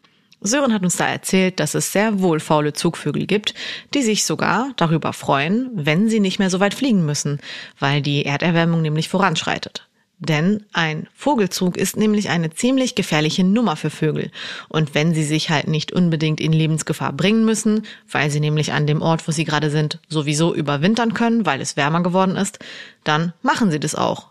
Sören 0.43 0.73
hat 0.73 0.81
uns 0.81 0.97
da 0.97 1.07
erzählt, 1.07 1.59
dass 1.59 1.75
es 1.75 1.91
sehr 1.91 2.19
wohl 2.19 2.39
faule 2.39 2.73
Zugvögel 2.73 3.27
gibt, 3.27 3.53
die 3.93 4.01
sich 4.01 4.25
sogar 4.25 4.71
darüber 4.75 5.13
freuen, 5.13 5.69
wenn 5.73 6.09
sie 6.09 6.19
nicht 6.19 6.39
mehr 6.39 6.49
so 6.49 6.59
weit 6.59 6.73
fliegen 6.73 7.05
müssen, 7.05 7.39
weil 7.77 8.01
die 8.01 8.25
Erderwärmung 8.25 8.81
nämlich 8.81 9.07
voranschreitet. 9.07 9.87
Denn 10.23 10.65
ein 10.71 11.07
Vogelzug 11.15 11.77
ist 11.77 11.97
nämlich 11.97 12.29
eine 12.29 12.51
ziemlich 12.51 12.93
gefährliche 12.93 13.43
Nummer 13.43 13.75
für 13.75 13.89
Vögel. 13.89 14.29
Und 14.69 14.93
wenn 14.93 15.15
sie 15.15 15.23
sich 15.23 15.49
halt 15.49 15.67
nicht 15.67 15.91
unbedingt 15.91 16.39
in 16.39 16.53
Lebensgefahr 16.53 17.11
bringen 17.11 17.43
müssen, 17.43 17.87
weil 18.09 18.29
sie 18.29 18.39
nämlich 18.39 18.71
an 18.71 18.85
dem 18.85 19.01
Ort, 19.01 19.27
wo 19.27 19.31
sie 19.31 19.45
gerade 19.45 19.71
sind, 19.71 19.97
sowieso 20.09 20.53
überwintern 20.53 21.15
können, 21.15 21.47
weil 21.47 21.59
es 21.59 21.75
wärmer 21.75 22.03
geworden 22.03 22.35
ist, 22.35 22.59
dann 23.03 23.33
machen 23.41 23.71
sie 23.71 23.79
das 23.79 23.95
auch. 23.95 24.27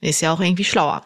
Ist 0.00 0.20
ja 0.20 0.32
auch 0.32 0.40
irgendwie 0.40 0.64
schlauer. 0.64 1.04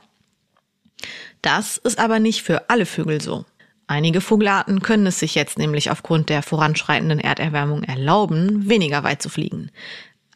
Das 1.41 1.79
ist 1.79 1.99
aber 1.99 2.19
nicht 2.19 2.43
für 2.43 2.69
alle 2.69 2.85
Vögel 2.85 3.23
so. 3.23 3.47
Einige 3.87 4.21
Vogelarten 4.21 4.83
können 4.83 5.07
es 5.07 5.19
sich 5.19 5.35
jetzt 5.35 5.57
nämlich 5.57 5.91
aufgrund 5.91 6.29
der 6.29 6.43
voranschreitenden 6.43 7.21
Erderwärmung 7.21 7.83
erlauben, 7.85 8.69
weniger 8.69 9.03
weit 9.03 9.23
zu 9.23 9.31
fliegen. 9.31 9.71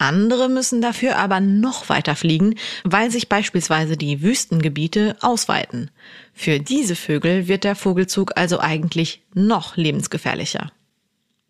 Andere 0.03 0.49
müssen 0.49 0.83
dafür 0.83 1.17
aber 1.17 1.39
noch 1.39 1.89
weiter 1.89 2.17
fliegen, 2.17 2.57
weil 2.83 3.11
sich 3.13 3.29
beispielsweise 3.29 3.97
die 3.97 4.21
Wüstengebiete 4.21 5.17
ausweiten. 5.21 5.93
Für 6.35 6.59
diese 6.59 6.97
Vögel 6.97 7.47
wird 7.47 7.63
der 7.63 7.77
Vogelzug 7.77 8.33
also 8.37 8.59
eigentlich 8.59 9.23
noch 9.33 9.77
lebensgefährlicher. 9.77 10.73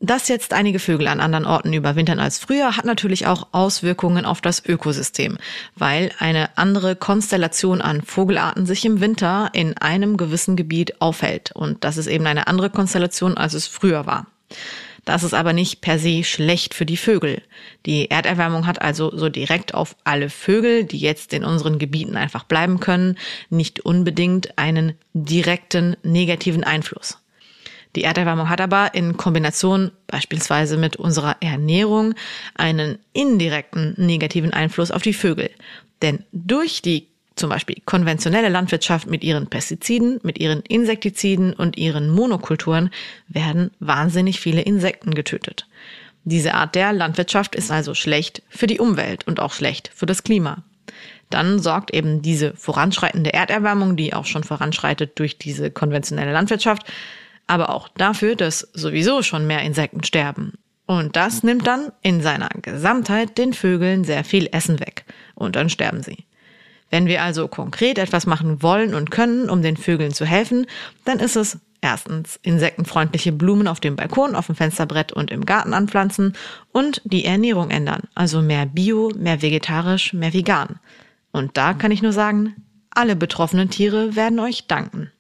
Dass 0.01 0.29
jetzt 0.29 0.53
einige 0.53 0.81
Vögel 0.81 1.07
an 1.07 1.21
anderen 1.21 1.47
Orten 1.47 1.73
überwintern 1.73 2.19
als 2.19 2.41
früher, 2.41 2.77
hat 2.77 2.85
natürlich 2.85 3.27
auch 3.27 3.47
Auswirkungen 3.53 4.27
auf 4.27 4.41
das 4.43 4.63
Ökosystem, 4.67 5.39
weil 5.77 6.11
eine 6.19 6.59
andere 6.59 6.95
Konstellation 6.95 7.81
an 7.81 8.03
Vogelarten 8.03 8.67
sich 8.67 8.85
im 8.85 9.01
Winter 9.01 9.49
in 9.55 9.79
einem 9.79 10.19
gewissen 10.19 10.57
Gebiet 10.57 11.01
aufhält. 11.01 11.53
Und 11.53 11.85
das 11.85 11.97
ist 11.97 12.09
eben 12.09 12.27
eine 12.27 12.49
andere 12.49 12.69
Konstellation, 12.69 13.39
als 13.39 13.55
es 13.55 13.67
früher 13.67 14.05
war. 14.05 14.27
Das 15.05 15.25
ist 15.25 15.35
aber 15.35 15.53
nicht 15.53 15.81
per 15.81 15.99
se 15.99 16.23
schlecht 16.23 16.75
für 16.75 16.87
die 16.87 16.97
Vögel. 16.97 17.43
Die 17.87 18.11
Erderwärmung 18.11 18.67
hat 18.67 18.81
also 18.81 19.11
so 19.17 19.29
direkt 19.29 19.75
auf 19.75 19.97
alle 20.05 20.31
Vögel, 20.31 20.85
die 20.85 20.99
jetzt 20.99 21.33
in 21.33 21.45
unseren 21.45 21.81
Gebieten 21.81 22.17
einfach 22.17 22.45
bleiben 22.45 22.79
können, 22.79 23.19
nicht 23.51 23.81
unbedingt 23.81 24.59
einen 24.59 24.93
direkten 25.13 25.97
negativen 26.05 26.63
Einfluss. 26.63 27.19
Die 27.97 28.05
Erderwärmung 28.05 28.49
hat 28.49 28.61
aber 28.61 28.95
in 28.95 29.17
Kombination 29.17 29.91
beispielsweise 30.07 30.79
mit 30.79 30.97
unserer 30.97 31.37
Ernährung 31.41 32.15
einen 32.55 32.99
indirekten 33.13 33.95
negativen 33.99 34.53
Einfluss 34.53 34.91
auf 34.91 35.03
die 35.03 35.13
Vögel. 35.13 35.51
Denn 36.01 36.25
durch 36.33 36.81
die 36.81 37.12
zum 37.35 37.51
Beispiel 37.51 37.77
konventionelle 37.85 38.49
Landwirtschaft 38.49 39.07
mit 39.07 39.25
ihren 39.25 39.49
Pestiziden, 39.49 40.21
mit 40.23 40.39
ihren 40.39 40.61
Insektiziden 40.61 41.55
und 41.55 41.79
ihren 41.79 42.11
Monokulturen 42.11 42.91
werden 43.29 43.71
wahnsinnig 43.81 44.41
viele 44.41 44.63
Insekten 44.63 45.15
getötet. 45.15 45.67
Diese 46.25 46.55
Art 46.55 46.75
der 46.75 46.93
Landwirtschaft 46.93 47.55
ist 47.55 47.71
also 47.71 47.95
schlecht 47.95 48.43
für 48.49 48.67
die 48.67 48.79
Umwelt 48.79 49.27
und 49.27 49.41
auch 49.41 49.53
schlecht 49.53 49.91
für 49.95 50.07
das 50.07 50.23
Klima. 50.23 50.63
Dann 51.31 51.59
sorgt 51.59 51.93
eben 51.95 52.23
diese 52.23 52.55
voranschreitende 52.55 53.33
Erderwärmung, 53.33 53.97
die 53.97 54.13
auch 54.13 54.27
schon 54.27 54.45
voranschreitet 54.45 55.19
durch 55.19 55.39
diese 55.39 55.71
konventionelle 55.71 56.33
Landwirtschaft, 56.33 56.85
aber 57.47 57.71
auch 57.71 57.89
dafür, 57.89 58.37
dass 58.37 58.69
sowieso 58.73 59.23
schon 59.23 59.47
mehr 59.47 59.63
Insekten 59.63 60.05
sterben. 60.05 60.53
Und 60.87 61.17
das 61.17 61.43
nimmt 61.43 61.67
dann 61.67 61.91
in 62.03 62.21
seiner 62.21 62.51
Gesamtheit 62.61 63.39
den 63.39 63.55
Vögeln 63.55 64.05
sehr 64.05 64.25
viel 64.25 64.49
Essen 64.53 64.79
weg. 64.79 65.05
Und 65.35 65.57
dann 65.57 65.71
sterben 65.71 66.03
sie. 66.03 66.27
Wenn 66.93 67.07
wir 67.07 67.23
also 67.23 67.49
konkret 67.49 67.97
etwas 67.97 68.27
machen 68.27 68.63
wollen 68.63 68.95
und 68.95 69.11
können, 69.11 69.49
um 69.49 69.63
den 69.63 69.79
Vögeln 69.79 70.13
zu 70.13 70.27
helfen, 70.27 70.67
dann 71.07 71.21
ist 71.21 71.37
es 71.37 71.59
erstens 71.81 72.39
insektenfreundliche 72.43 73.33
Blumen 73.33 73.67
auf 73.67 73.81
dem 73.81 73.97
Balkon, 73.97 74.37
auf 74.37 74.47
dem 74.47 74.57
Fensterbrett 74.57 75.11
und 75.11 75.31
im 75.31 75.47
Garten 75.47 75.73
anpflanzen 75.73 76.35
und 76.71 77.01
die 77.07 77.25
Ernährung 77.25 77.71
ändern. 77.71 78.03
Also 78.15 78.43
mehr 78.43 78.67
Bio, 78.67 79.11
mehr 79.17 79.41
vegetarisch, 79.41 80.13
mehr 80.13 80.35
vegan. 80.35 80.81
Und 81.33 81.57
da 81.57 81.73
kann 81.73 81.93
ich 81.93 82.03
nur 82.03 82.13
sagen, 82.13 82.57
alle 82.91 83.17
betroffenen 83.17 83.71
Tiere 83.71 84.15
werden 84.15 84.39
euch 84.39 84.67
danken. 84.67 85.11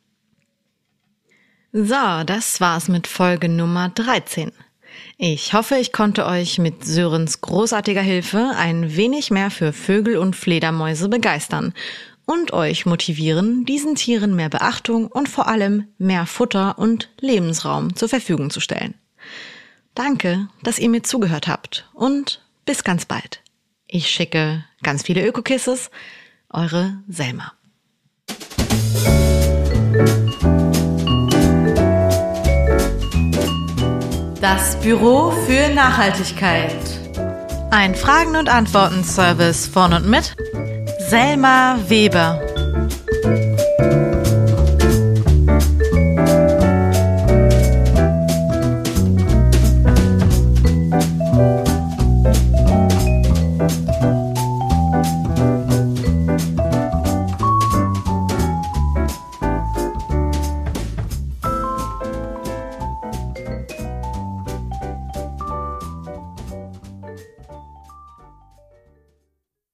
So, 1.72 2.22
das 2.26 2.60
war's 2.60 2.88
mit 2.88 3.06
Folge 3.06 3.48
Nummer 3.48 3.88
13. 3.88 4.52
Ich 5.18 5.52
hoffe, 5.52 5.76
ich 5.76 5.92
konnte 5.92 6.26
euch 6.26 6.58
mit 6.58 6.84
Sörens 6.84 7.40
großartiger 7.40 8.02
Hilfe 8.02 8.52
ein 8.56 8.96
wenig 8.96 9.30
mehr 9.30 9.50
für 9.50 9.72
Vögel 9.72 10.16
und 10.18 10.36
Fledermäuse 10.36 11.08
begeistern 11.08 11.74
und 12.24 12.52
euch 12.52 12.86
motivieren, 12.86 13.64
diesen 13.64 13.94
Tieren 13.94 14.34
mehr 14.34 14.48
Beachtung 14.48 15.06
und 15.06 15.28
vor 15.28 15.48
allem 15.48 15.88
mehr 15.98 16.26
Futter 16.26 16.78
und 16.78 17.10
Lebensraum 17.20 17.96
zur 17.96 18.08
Verfügung 18.08 18.50
zu 18.50 18.60
stellen. 18.60 18.94
Danke, 19.94 20.48
dass 20.62 20.78
ihr 20.78 20.88
mir 20.88 21.02
zugehört 21.02 21.48
habt 21.48 21.88
und 21.92 22.42
bis 22.64 22.84
ganz 22.84 23.04
bald. 23.04 23.42
Ich 23.86 24.08
schicke 24.08 24.64
ganz 24.82 25.02
viele 25.02 25.26
Ökokisses, 25.26 25.90
eure 26.48 27.02
Selma. 27.08 27.52
Das 34.42 34.74
Büro 34.80 35.30
für 35.46 35.72
Nachhaltigkeit. 35.72 36.74
Ein 37.70 37.94
Fragen- 37.94 38.34
und 38.34 38.48
Antworten-Service 38.48 39.68
von 39.68 39.92
und 39.92 40.10
mit 40.10 40.34
Selma 41.08 41.78
Weber. 41.86 42.51